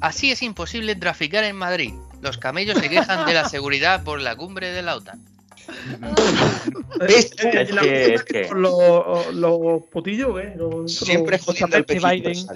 [0.03, 1.93] Así es imposible traficar en Madrid.
[2.21, 5.21] Los camellos se quejan de la seguridad por la cumbre de la OTAN.
[6.99, 7.31] ¿Ves?
[7.37, 10.53] Es que- es que- los, los putillos, ¿eh?
[10.57, 12.47] Los- Siempre los- jodiendo al Este Biden.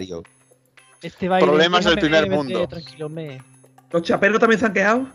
[1.02, 2.68] Este Problemas del primer mundo.
[3.10, 3.42] Me.
[3.92, 5.08] ¿Los chaperos también se han quejado?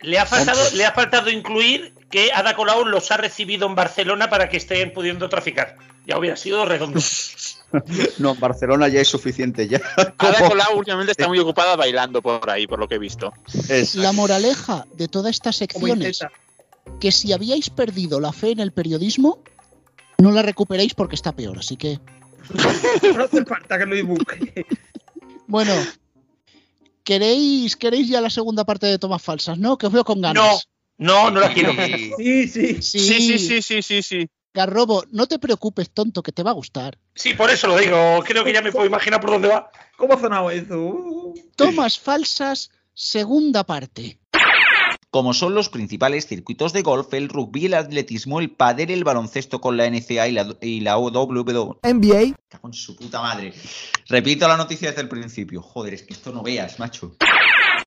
[0.00, 4.28] Le ha faltado, le ha faltado incluir que Ada Colau los ha recibido en Barcelona
[4.28, 5.76] para que estén pudiendo traficar.
[6.06, 6.98] Ya hubiera sido redondo.
[8.18, 9.68] No, en Barcelona ya es suficiente.
[9.68, 9.80] Ya.
[10.18, 13.32] Ada Colau últimamente está muy ocupada bailando por ahí, por lo que he visto.
[13.94, 16.20] La moraleja de toda esta sección es
[17.00, 19.42] que si habíais perdido la fe en el periodismo,
[20.18, 21.58] no la recuperéis porque está peor.
[21.58, 21.98] Así que,
[23.16, 24.66] No hace falta que lo busque.
[25.46, 25.72] bueno,
[27.04, 29.78] ¿queréis, queréis ya la segunda parte de tomas falsas, ¿no?
[29.78, 30.68] Que os veo con No, ganas.
[30.98, 31.72] no, no la quiero.
[32.16, 32.82] Sí, sí.
[32.82, 34.28] Sí, Sí, sí, sí, sí, sí, sí.
[34.54, 36.98] Garrobo, no te preocupes, tonto, que te va a gustar.
[37.14, 38.22] Sí, por eso lo digo.
[38.24, 39.70] Creo que ya me puedo imaginar por dónde va.
[39.96, 41.32] ¿Cómo ha sonado eso?
[41.56, 44.18] Tomas falsas, segunda parte.
[45.10, 49.60] Como son los principales circuitos de golf, el rugby, el atletismo, el pádel, el baloncesto
[49.60, 51.78] con la NCA y la, y la OWW.
[51.82, 52.36] NBA.
[52.60, 53.52] Con su puta madre.
[54.08, 55.60] Repito la noticia desde el principio.
[55.60, 57.16] Joder, es que esto no veas, macho.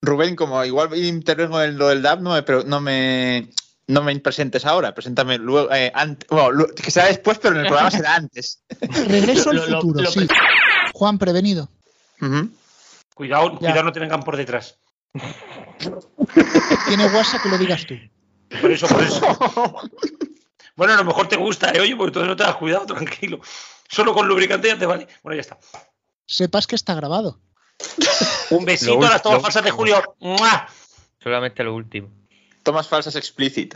[0.02, 3.50] Rubén, como igual intervengo en lo del DAP, no me, pero no me,
[3.88, 5.92] no me presentes ahora, preséntame luego, eh,
[6.30, 8.64] bueno, que será después, pero en el programa será antes.
[9.08, 10.28] Regreso al Lo- lo- futuro, lo- sí.
[10.94, 11.70] Juan, prevenido.
[13.14, 13.58] Cuidado, Ya.
[13.60, 14.78] cuidado, no te vengan por detrás.
[16.88, 17.96] Tiene WhatsApp que lo digas tú.
[18.62, 19.90] Por eso, por eso.
[20.76, 21.80] Bueno, a lo mejor te gusta, ¿eh?
[21.80, 23.40] Oye, porque tú no te das cuidado, tranquilo.
[23.90, 25.08] Solo con lubricante ya te vale.
[25.24, 25.58] Bueno, ya está.
[26.26, 27.40] Sepas que está grabado.
[28.50, 29.72] Un besito Lo a las tomas falsas de.
[29.72, 30.02] Julio.
[30.20, 30.68] ¡Mua!
[31.22, 32.10] Solamente lo último.
[32.66, 33.76] Tomas falsas explicit.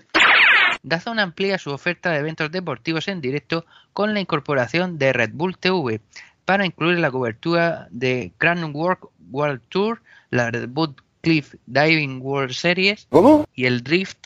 [0.81, 3.63] Dazn amplía su oferta de eventos deportivos en directo
[3.93, 6.01] con la incorporación de Red Bull TV
[6.43, 12.53] para incluir la cobertura de Grand World World Tour, la Red Bull Cliff Diving World
[12.53, 13.47] Series ¿Cómo?
[13.53, 14.17] y el Drift.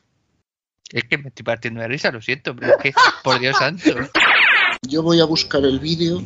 [0.93, 3.83] Es que me estoy partiendo de risa, lo siento, pero es que, por Dios santo.
[4.87, 6.21] Yo voy a buscar el vídeo.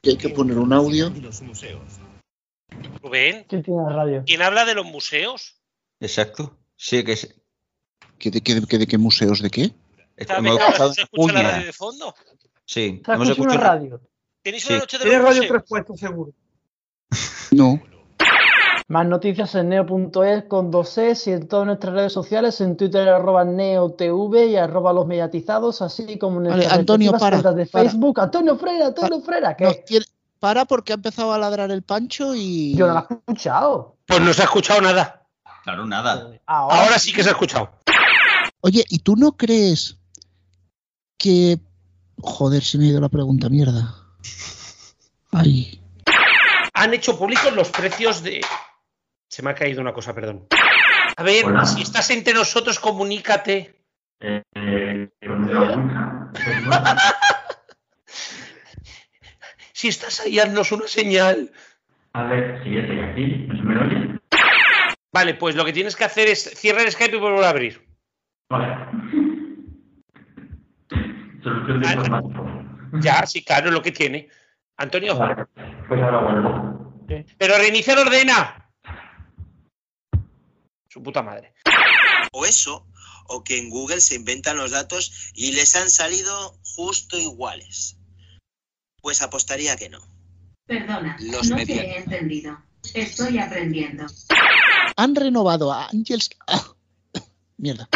[0.00, 1.12] Que hay que poner un audio.
[3.02, 4.22] Rubén, ¿Quién tiene la radio?
[4.24, 5.56] ¿quién habla de los museos?
[5.98, 6.56] Exacto.
[6.76, 7.16] Sí, que
[8.20, 9.40] ¿Que de, qué- que de qué museos?
[9.40, 9.72] ¿De qué?
[10.16, 10.60] ¿Está hemos
[10.94, 12.14] se escucha la radio de fondo?
[12.66, 14.00] Sí, ¿Se ha hemos escuchado una radio?
[14.42, 16.32] ¿Tenéis una noche de radio tres puestos, seguro.
[17.52, 17.80] No.
[18.88, 23.08] Más noticias en neo.es con dos es y en todas nuestras redes sociales, en Twitter
[23.08, 27.56] arroba neotv y arroba los mediatizados, así como en Vale, nuestras Antonio, respectivas para, cuentas
[27.56, 27.84] de para.
[27.90, 28.20] Facebook.
[28.20, 30.04] Antonio Frera, Antonio Frera, tiene-
[30.38, 32.74] para porque ha empezado a ladrar el pancho y.
[32.76, 33.96] Yo no lo he escuchado.
[34.06, 35.26] Pues no se ha escuchado nada.
[35.62, 36.30] Claro, nada.
[36.46, 37.70] Ahora, Ahora sí que se ha escuchado.
[38.60, 39.98] Oye, ¿y tú no crees
[41.18, 41.58] que
[42.22, 43.94] Joder, se me ha ido la pregunta, mierda.
[45.32, 45.80] Ay.
[46.74, 48.40] Han hecho públicos los precios de.
[49.28, 50.46] Se me ha caído una cosa, perdón.
[51.16, 53.74] A ver, si estás entre nosotros, comunícate.
[59.72, 61.52] si estás ahí, haznos una señal.
[62.12, 64.20] A ver, si estoy aquí, ¿me me oye?
[65.12, 67.89] Vale, pues lo que tienes que hacer es cierra el Skype y volver a abrir.
[68.50, 68.76] Vale.
[71.42, 72.46] Solución de informático.
[73.00, 74.28] Ya, sí, claro, es lo que tiene.
[74.76, 75.16] Antonio.
[75.16, 75.46] Vale,
[75.88, 77.06] pues ahora vuelvo.
[77.38, 78.70] Pero reiniciar ordena.
[80.88, 81.54] Su puta madre.
[82.32, 82.86] O eso,
[83.28, 87.96] o que en Google se inventan los datos y les han salido justo iguales.
[89.00, 90.00] Pues apostaría que no.
[90.66, 92.58] Perdona, Los no te he entendido.
[92.94, 94.06] Estoy aprendiendo.
[94.96, 96.30] Han renovado a Angels.
[96.46, 96.64] ah,
[97.56, 97.88] mierda.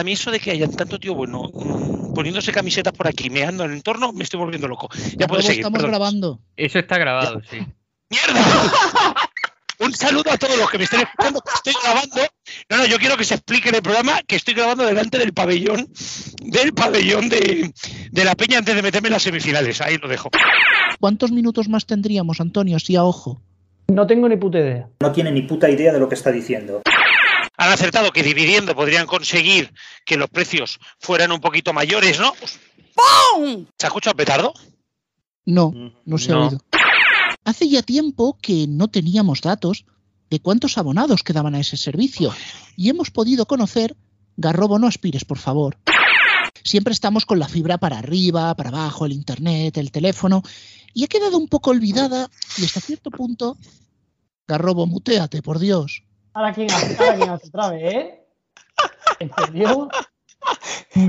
[0.00, 3.64] A mí eso de que hayan tanto tío bueno mm, poniéndose camisetas por aquí, meando
[3.64, 4.88] en el entorno, me estoy volviendo loco.
[5.14, 5.60] Ya puedes seguir.
[5.60, 5.90] estamos perdón.
[5.90, 6.40] grabando.
[6.56, 7.58] Eso está grabado, sí.
[9.78, 12.22] Un saludo a todos los que me estén escuchando, que estoy grabando.
[12.70, 15.34] No, no, yo quiero que se explique en el programa que estoy grabando delante del
[15.34, 15.88] pabellón,
[16.40, 17.70] del pabellón de,
[18.10, 19.82] de la Peña antes de meterme en las semifinales.
[19.82, 20.30] Ahí lo dejo.
[20.98, 22.76] ¿Cuántos minutos más tendríamos, Antonio?
[22.76, 23.42] Así a ojo.
[23.88, 24.88] No tengo ni puta idea.
[25.00, 26.80] No tiene ni puta idea de lo que está diciendo.
[27.60, 29.74] Han acertado que dividiendo podrían conseguir
[30.06, 32.32] que los precios fueran un poquito mayores, ¿no?
[32.40, 32.58] Pues,
[33.78, 34.54] ¿Se ha escuchado el petardo?
[35.44, 35.70] No,
[36.06, 36.64] no se ha oído.
[37.44, 39.84] Hace ya tiempo que no teníamos datos
[40.30, 42.32] de cuántos abonados quedaban a ese servicio
[42.76, 43.94] y hemos podido conocer,
[44.38, 45.76] Garrobo, no aspires, por favor.
[46.64, 50.42] Siempre estamos con la fibra para arriba, para abajo, el internet, el teléfono,
[50.94, 53.58] y ha quedado un poco olvidada y hasta cierto punto,
[54.48, 56.04] Garrobo, muteate, por Dios.
[56.34, 58.20] Ahora quién hace, ahora quién hace otra vez, ¿eh?
[59.18, 59.88] ¿En serio?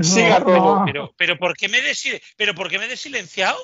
[0.02, 0.76] Sí, No, Garrobo.
[0.80, 0.84] no.
[0.84, 3.58] Pero, pero ¿por qué me he desi- pero ¿por qué me he desilenciado?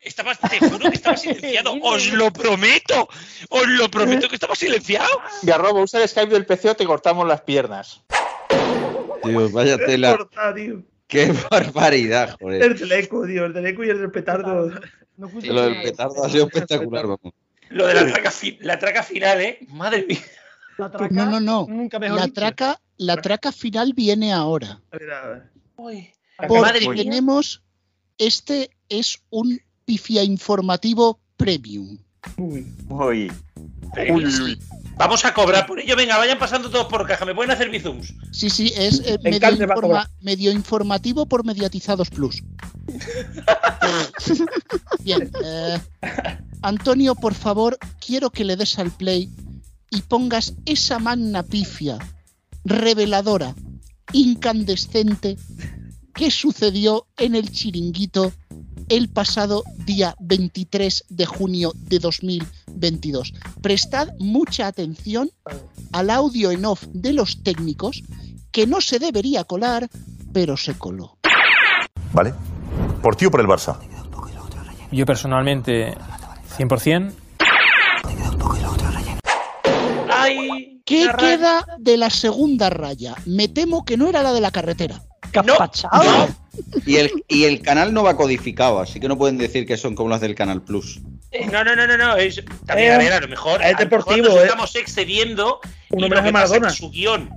[0.00, 1.74] Estaba, te juro que estaba silenciado.
[1.82, 3.08] Os lo prometo.
[3.50, 5.08] Os lo prometo que estaba silenciado.
[5.42, 8.02] Garrobo, usa el Skype del PC o te cortamos las piernas.
[9.22, 10.16] Tío, vaya tela.
[10.16, 10.82] Corta, tío.
[11.08, 12.62] Qué barbaridad, joder.
[12.62, 13.44] El del eco, tío.
[13.46, 14.70] El del eco y el del petardo.
[15.16, 15.28] Lo
[15.62, 17.32] del petardo ha sido espectacular, vamos.
[17.70, 19.58] Lo de la traca, fi- la traca final, ¿eh?
[19.68, 20.18] Madre mía.
[21.10, 21.66] No, no, no.
[21.66, 24.80] mejor La traca, la traca final viene ahora.
[24.90, 25.50] A ver, a ver.
[26.36, 27.04] Porque Madre mía.
[27.04, 27.62] tenemos,
[28.18, 31.98] este es un pifia informativo premium.
[32.36, 32.66] Uy.
[32.88, 33.32] Uy,
[34.10, 34.58] uy, uy.
[34.98, 35.94] Vamos a cobrar por ello.
[35.96, 37.24] Venga, vayan pasando todos por caja.
[37.26, 38.14] ¿Me pueden hacer bizooms?
[38.32, 42.42] Sí, sí, es eh, encanta, informa- medio informativo por Mediatizados Plus.
[45.04, 45.78] Bien, eh,
[46.62, 49.30] Antonio, por favor, quiero que le des al play
[49.90, 51.98] y pongas esa magna pifia
[52.64, 53.54] reveladora,
[54.12, 55.36] incandescente,
[56.14, 58.32] que sucedió en el chiringuito
[58.88, 63.34] el pasado día 23 de junio de 2022.
[63.60, 65.30] Prestad mucha atención
[65.92, 68.02] al audio en off de los técnicos
[68.50, 69.88] que no se debería colar,
[70.32, 71.18] pero se coló.
[72.12, 72.32] ¿Vale?
[73.02, 73.78] Por ti o por el Barça.
[74.90, 75.94] Yo personalmente,
[76.56, 77.12] 100%.
[80.26, 80.80] ¡Ay!
[80.84, 83.14] ¿Qué queda de la segunda raya?
[83.24, 85.02] Me temo que no era la de la carretera.
[86.86, 89.94] Y el, y el canal no va codificado, así que no pueden decir que son
[89.94, 91.00] como las del Canal Plus.
[91.52, 92.16] No, no, no, no, no.
[92.16, 93.60] Es, también, Eh, a ver, a lo mejor.
[93.60, 94.42] es a lo mejor deportivo, nos eh.
[94.44, 95.60] estamos excediendo.
[95.90, 97.30] Un y lo que pasa que su guion.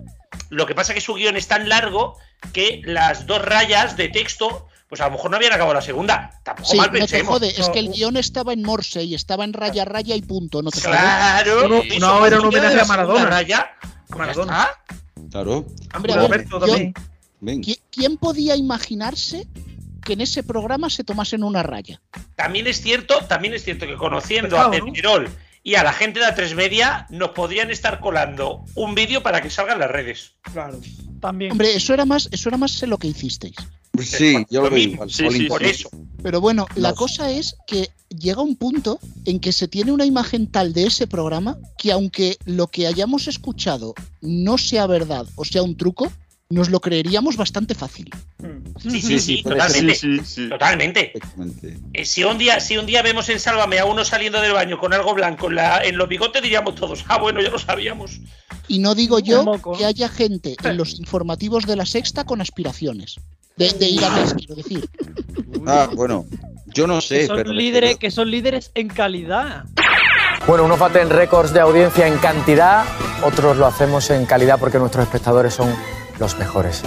[0.49, 2.17] Lo que pasa es que su guion es tan largo
[2.53, 6.31] que las dos rayas de texto, pues a lo mejor no habían acabado la segunda.
[6.43, 7.33] Tampoco Sí, mal no te pensemos.
[7.33, 10.61] jode, es que el guion estaba en Morse y estaba en raya, raya y punto.
[10.63, 10.91] No te jode.
[10.91, 11.67] Claro.
[11.69, 13.25] No, no, era un homenaje de a la Maradona.
[13.25, 13.69] raya,
[14.09, 14.67] A Maradona.
[15.31, 15.67] Claro.
[15.95, 16.93] Hombre, a ver, Roberto yo- también.
[17.41, 17.61] Ven.
[17.61, 19.47] ¿qui- ¿quién podía imaginarse
[20.03, 22.01] que en ese programa se tomasen una raya?
[22.35, 24.71] También es cierto, también es cierto que conociendo a ¿no?
[24.71, 25.29] Pedrerol
[25.63, 29.49] y a la gente de A3 Media, nos podrían estar colando un vídeo para que
[29.49, 30.33] salga en las redes.
[30.41, 30.79] Claro.
[31.21, 31.51] También.
[31.51, 33.55] Hombre, eso era más, eso era más lo que hicisteis.
[34.17, 35.09] Sí, yo lo veo igual.
[35.09, 35.69] Sí, sí, Jolín, por sí.
[35.69, 35.89] eso.
[36.23, 40.47] Pero bueno, la cosa es que llega un punto en que se tiene una imagen
[40.47, 45.61] tal de ese programa que aunque lo que hayamos escuchado no sea verdad o sea
[45.63, 46.11] un truco,
[46.51, 48.09] nos lo creeríamos bastante fácil.
[48.81, 49.93] Sí, sí, Sí, sí, totalmente.
[49.93, 51.13] Sí, sí, Totalmente.
[51.93, 54.79] Eh, si, un día, si un día vemos en Sálvame a uno saliendo del baño
[54.79, 58.19] con algo blanco en, la- en los bigotes, diríamos todos, ah, bueno, ya lo sabíamos.
[58.67, 59.45] Y no digo yo
[59.77, 63.17] que haya gente en los informativos de la sexta con aspiraciones.
[63.59, 64.89] De, de quiero decir.
[65.67, 66.25] Ah, bueno.
[66.67, 67.51] Yo no Que sé, son, pero.
[67.51, 69.65] líderes, que son líderes en calidad.
[70.47, 72.85] Bueno, unos baten récords de audiencia en cantidad,
[73.23, 75.73] otros lo hacemos en calidad porque nuestros espectadores son
[76.19, 76.83] los mejores.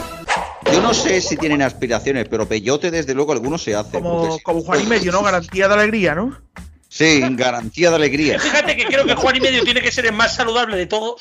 [0.72, 4.02] Yo no sé si tienen aspiraciones, pero peyote desde luego algunos se hacen.
[4.02, 5.22] Como, porque- como Juan y medio, ¿no?
[5.22, 6.40] Garantía de alegría, ¿no?
[6.88, 8.38] Sí, garantía de alegría.
[8.38, 11.20] Fíjate que creo que Juan y medio tiene que ser el más saludable de todos.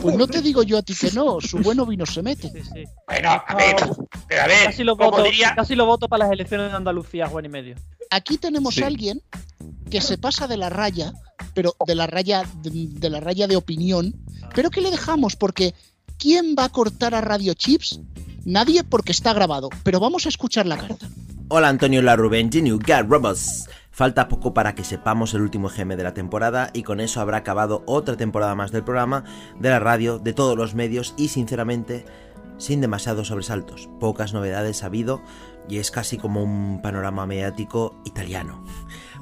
[0.00, 2.50] Pues no te digo yo a ti que no, su bueno vino se mete.
[3.06, 3.76] Bueno, a ver,
[4.28, 7.26] pero a ver, Casi lo voto, diría- casi lo voto para las elecciones de Andalucía,
[7.28, 7.76] Juan y medio.
[8.10, 8.82] Aquí tenemos Sí.
[8.82, 9.22] a alguien
[9.90, 11.12] que se pasa de la raya,
[11.54, 14.14] pero de la raya de, de la raya de opinión,
[14.54, 15.74] pero que le dejamos porque
[16.18, 18.00] ¿quién va a cortar a Radio Chips?
[18.44, 21.08] Nadie porque está grabado, pero vamos a escuchar la carta.
[21.48, 23.68] Hola Antonio Larruben, Geniu Gat Robots.
[23.90, 27.38] Falta poco para que sepamos el último GM de la temporada y con eso habrá
[27.38, 29.24] acabado otra temporada más del programa,
[29.58, 32.04] de la radio, de todos los medios y sinceramente
[32.58, 33.88] sin demasiados sobresaltos.
[33.98, 35.22] Pocas novedades ha habido
[35.68, 38.64] y es casi como un panorama mediático italiano.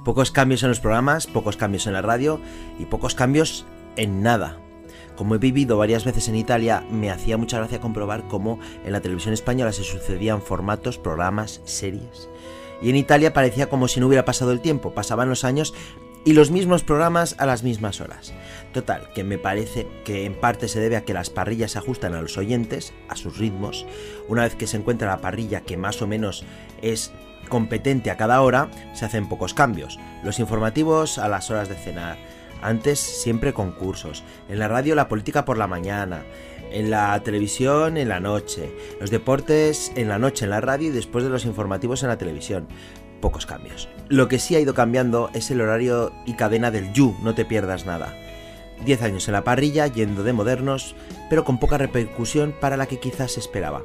[0.04, 2.40] Pocos cambios en los programas, pocos cambios en la radio
[2.78, 3.66] y pocos cambios
[3.96, 4.58] en nada.
[5.22, 9.00] Como he vivido varias veces en Italia, me hacía mucha gracia comprobar cómo en la
[9.00, 12.28] televisión española se sucedían formatos, programas, series.
[12.82, 15.74] Y en Italia parecía como si no hubiera pasado el tiempo, pasaban los años
[16.24, 18.34] y los mismos programas a las mismas horas.
[18.72, 22.14] Total, que me parece que en parte se debe a que las parrillas se ajustan
[22.14, 23.86] a los oyentes, a sus ritmos.
[24.26, 26.44] Una vez que se encuentra la parrilla que más o menos
[26.82, 27.12] es
[27.48, 30.00] competente a cada hora, se hacen pocos cambios.
[30.24, 32.18] Los informativos a las horas de cenar.
[32.62, 34.22] Antes siempre concursos.
[34.48, 36.22] En la radio la política por la mañana.
[36.70, 38.72] En la televisión en la noche.
[39.00, 42.18] Los deportes en la noche en la radio y después de los informativos en la
[42.18, 42.68] televisión.
[43.20, 43.88] Pocos cambios.
[44.08, 47.44] Lo que sí ha ido cambiando es el horario y cadena del You, no te
[47.44, 48.14] pierdas nada.
[48.84, 50.96] 10 años en la parrilla, yendo de modernos,
[51.30, 53.82] pero con poca repercusión para la que quizás se esperaba.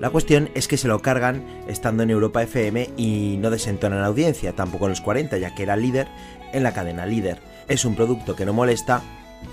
[0.00, 4.52] La cuestión es que se lo cargan estando en Europa FM y no desentonan audiencia,
[4.52, 6.08] tampoco en los 40, ya que era líder
[6.52, 7.38] en la cadena líder.
[7.68, 9.02] Es un producto que no molesta,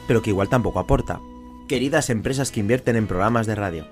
[0.08, 1.20] pero que igual tampoco aporta.
[1.68, 3.88] Queridas empresas que invierten en programas de radio.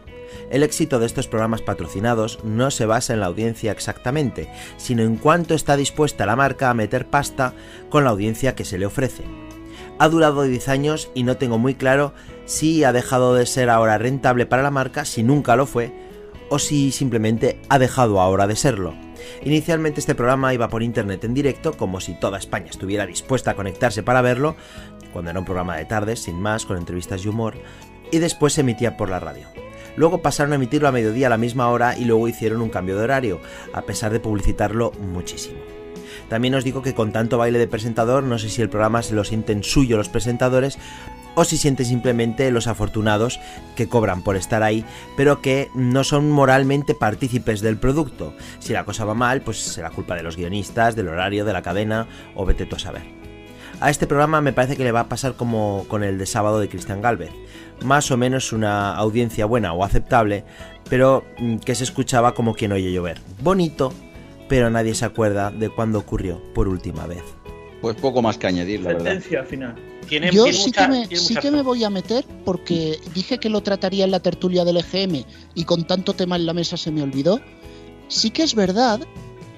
[0.51, 5.15] El éxito de estos programas patrocinados no se basa en la audiencia exactamente, sino en
[5.15, 7.53] cuánto está dispuesta la marca a meter pasta
[7.89, 9.23] con la audiencia que se le ofrece.
[9.97, 12.13] Ha durado 10 años y no tengo muy claro
[12.45, 15.93] si ha dejado de ser ahora rentable para la marca, si nunca lo fue,
[16.49, 18.93] o si simplemente ha dejado ahora de serlo.
[19.43, 23.55] Inicialmente este programa iba por internet en directo, como si toda España estuviera dispuesta a
[23.55, 24.55] conectarse para verlo,
[25.13, 27.55] cuando era un programa de tardes, sin más, con entrevistas y humor,
[28.11, 29.47] y después se emitía por la radio.
[29.95, 32.95] Luego pasaron a emitirlo a mediodía a la misma hora y luego hicieron un cambio
[32.95, 33.41] de horario,
[33.73, 35.59] a pesar de publicitarlo muchísimo.
[36.29, 39.15] También os digo que con tanto baile de presentador, no sé si el programa se
[39.15, 40.77] lo sienten suyo los presentadores
[41.35, 43.39] o si sienten simplemente los afortunados
[43.75, 48.33] que cobran por estar ahí, pero que no son moralmente partícipes del producto.
[48.59, 51.61] Si la cosa va mal, pues será culpa de los guionistas, del horario, de la
[51.61, 53.19] cadena o vete tú a saber.
[53.81, 56.59] A este programa me parece que le va a pasar como con el de sábado
[56.59, 57.31] de Cristian Galvez.
[57.83, 60.43] Más o menos una audiencia buena o aceptable,
[60.89, 63.21] pero mm, que se escuchaba como quien oye llover.
[63.41, 63.93] Bonito,
[64.49, 67.23] pero nadie se acuerda de cuándo ocurrió por última vez.
[67.81, 69.21] Pues poco más que añadir, la verdad.
[69.47, 69.75] Final.
[70.07, 72.99] Tiene, Yo tiene sí, mucha- que, me, tiene sí que me voy a meter porque
[73.13, 75.23] dije que lo trataría en la tertulia del EGM
[75.55, 77.39] y con tanto tema en la mesa se me olvidó.
[78.07, 79.01] Sí que es verdad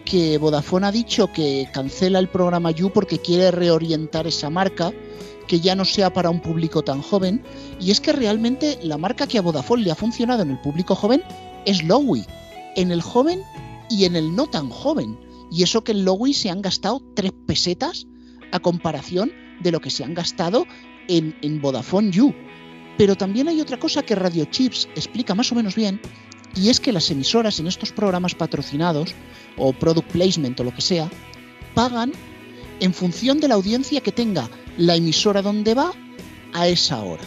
[0.06, 4.92] que Vodafone ha dicho que cancela el programa You porque quiere reorientar esa marca,
[5.48, 7.44] que ya no sea para un público tan joven.
[7.80, 10.96] Y es que realmente la marca que a Vodafone le ha funcionado en el público
[10.96, 11.24] joven
[11.66, 12.26] es Lowy,
[12.76, 13.42] en el joven
[13.90, 15.18] y en el no tan joven.
[15.50, 18.06] Y eso que en Lowy se han gastado tres pesetas
[18.52, 20.68] a comparación de lo que se han gastado
[21.08, 22.34] en, en Vodafone You.
[22.98, 26.00] Pero también hay otra cosa que Radio Chips explica más o menos bien,
[26.56, 29.14] y es que las emisoras en estos programas patrocinados,
[29.58, 31.10] o product placement o lo que sea,
[31.74, 32.12] pagan
[32.80, 35.94] en función de la audiencia que tenga la emisora donde va
[36.54, 37.24] a esa hora.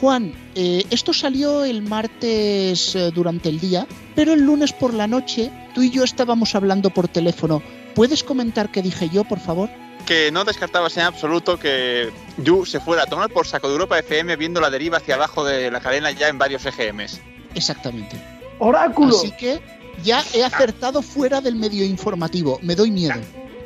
[0.00, 5.06] Juan, eh, esto salió el martes eh, durante el día, pero el lunes por la
[5.06, 7.62] noche tú y yo estábamos hablando por teléfono.
[7.94, 9.68] ¿Puedes comentar qué dije yo, por favor?
[10.10, 13.96] Que no descartabas en absoluto que Yu se fuera a tomar por saco de Europa
[13.96, 17.20] FM viendo la deriva hacia abajo de la cadena ya en varios EGMs.
[17.54, 18.16] Exactamente.
[18.58, 19.16] ¡Oráculo!
[19.16, 19.60] Así que
[20.02, 22.58] ya he acertado fuera del medio informativo.
[22.60, 23.14] Me doy miedo.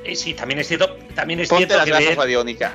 [0.05, 2.75] Eh, sí, también es cierto, también es Ponte cierto las que gafas ver, radiónicas.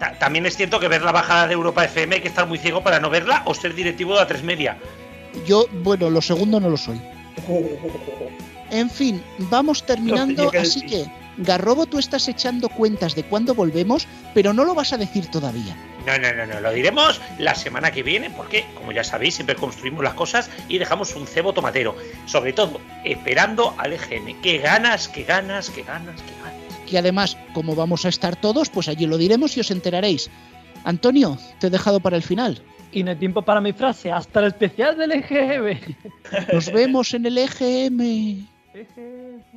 [0.00, 2.58] ta- también es cierto que ver la bajada de Europa FM hay que estar muy
[2.58, 4.78] ciego para no verla o ser directivo de la 3 media.
[5.46, 7.00] Yo, bueno, lo segundo no lo soy.
[8.72, 11.06] En fin, vamos terminando, así que,
[11.38, 15.76] Garrobo, tú estás echando cuentas de cuándo volvemos, pero no lo vas a decir todavía.
[16.06, 19.56] No, no, no, no, lo diremos la semana que viene porque, como ya sabéis, siempre
[19.56, 21.96] construimos las cosas y dejamos un cebo tomatero.
[22.26, 24.40] Sobre todo, esperando al EGM.
[24.40, 26.86] ¡Qué ganas, qué ganas, qué ganas, qué ganas!
[26.88, 30.30] Que además, como vamos a estar todos, pues allí lo diremos y os enteraréis.
[30.84, 32.62] Antonio, te he dejado para el final.
[32.92, 34.12] Y no hay tiempo para mi frase.
[34.12, 35.96] Hasta el especial del EGM.
[36.52, 38.00] Nos vemos en el EGM.
[38.72, 39.55] EGM.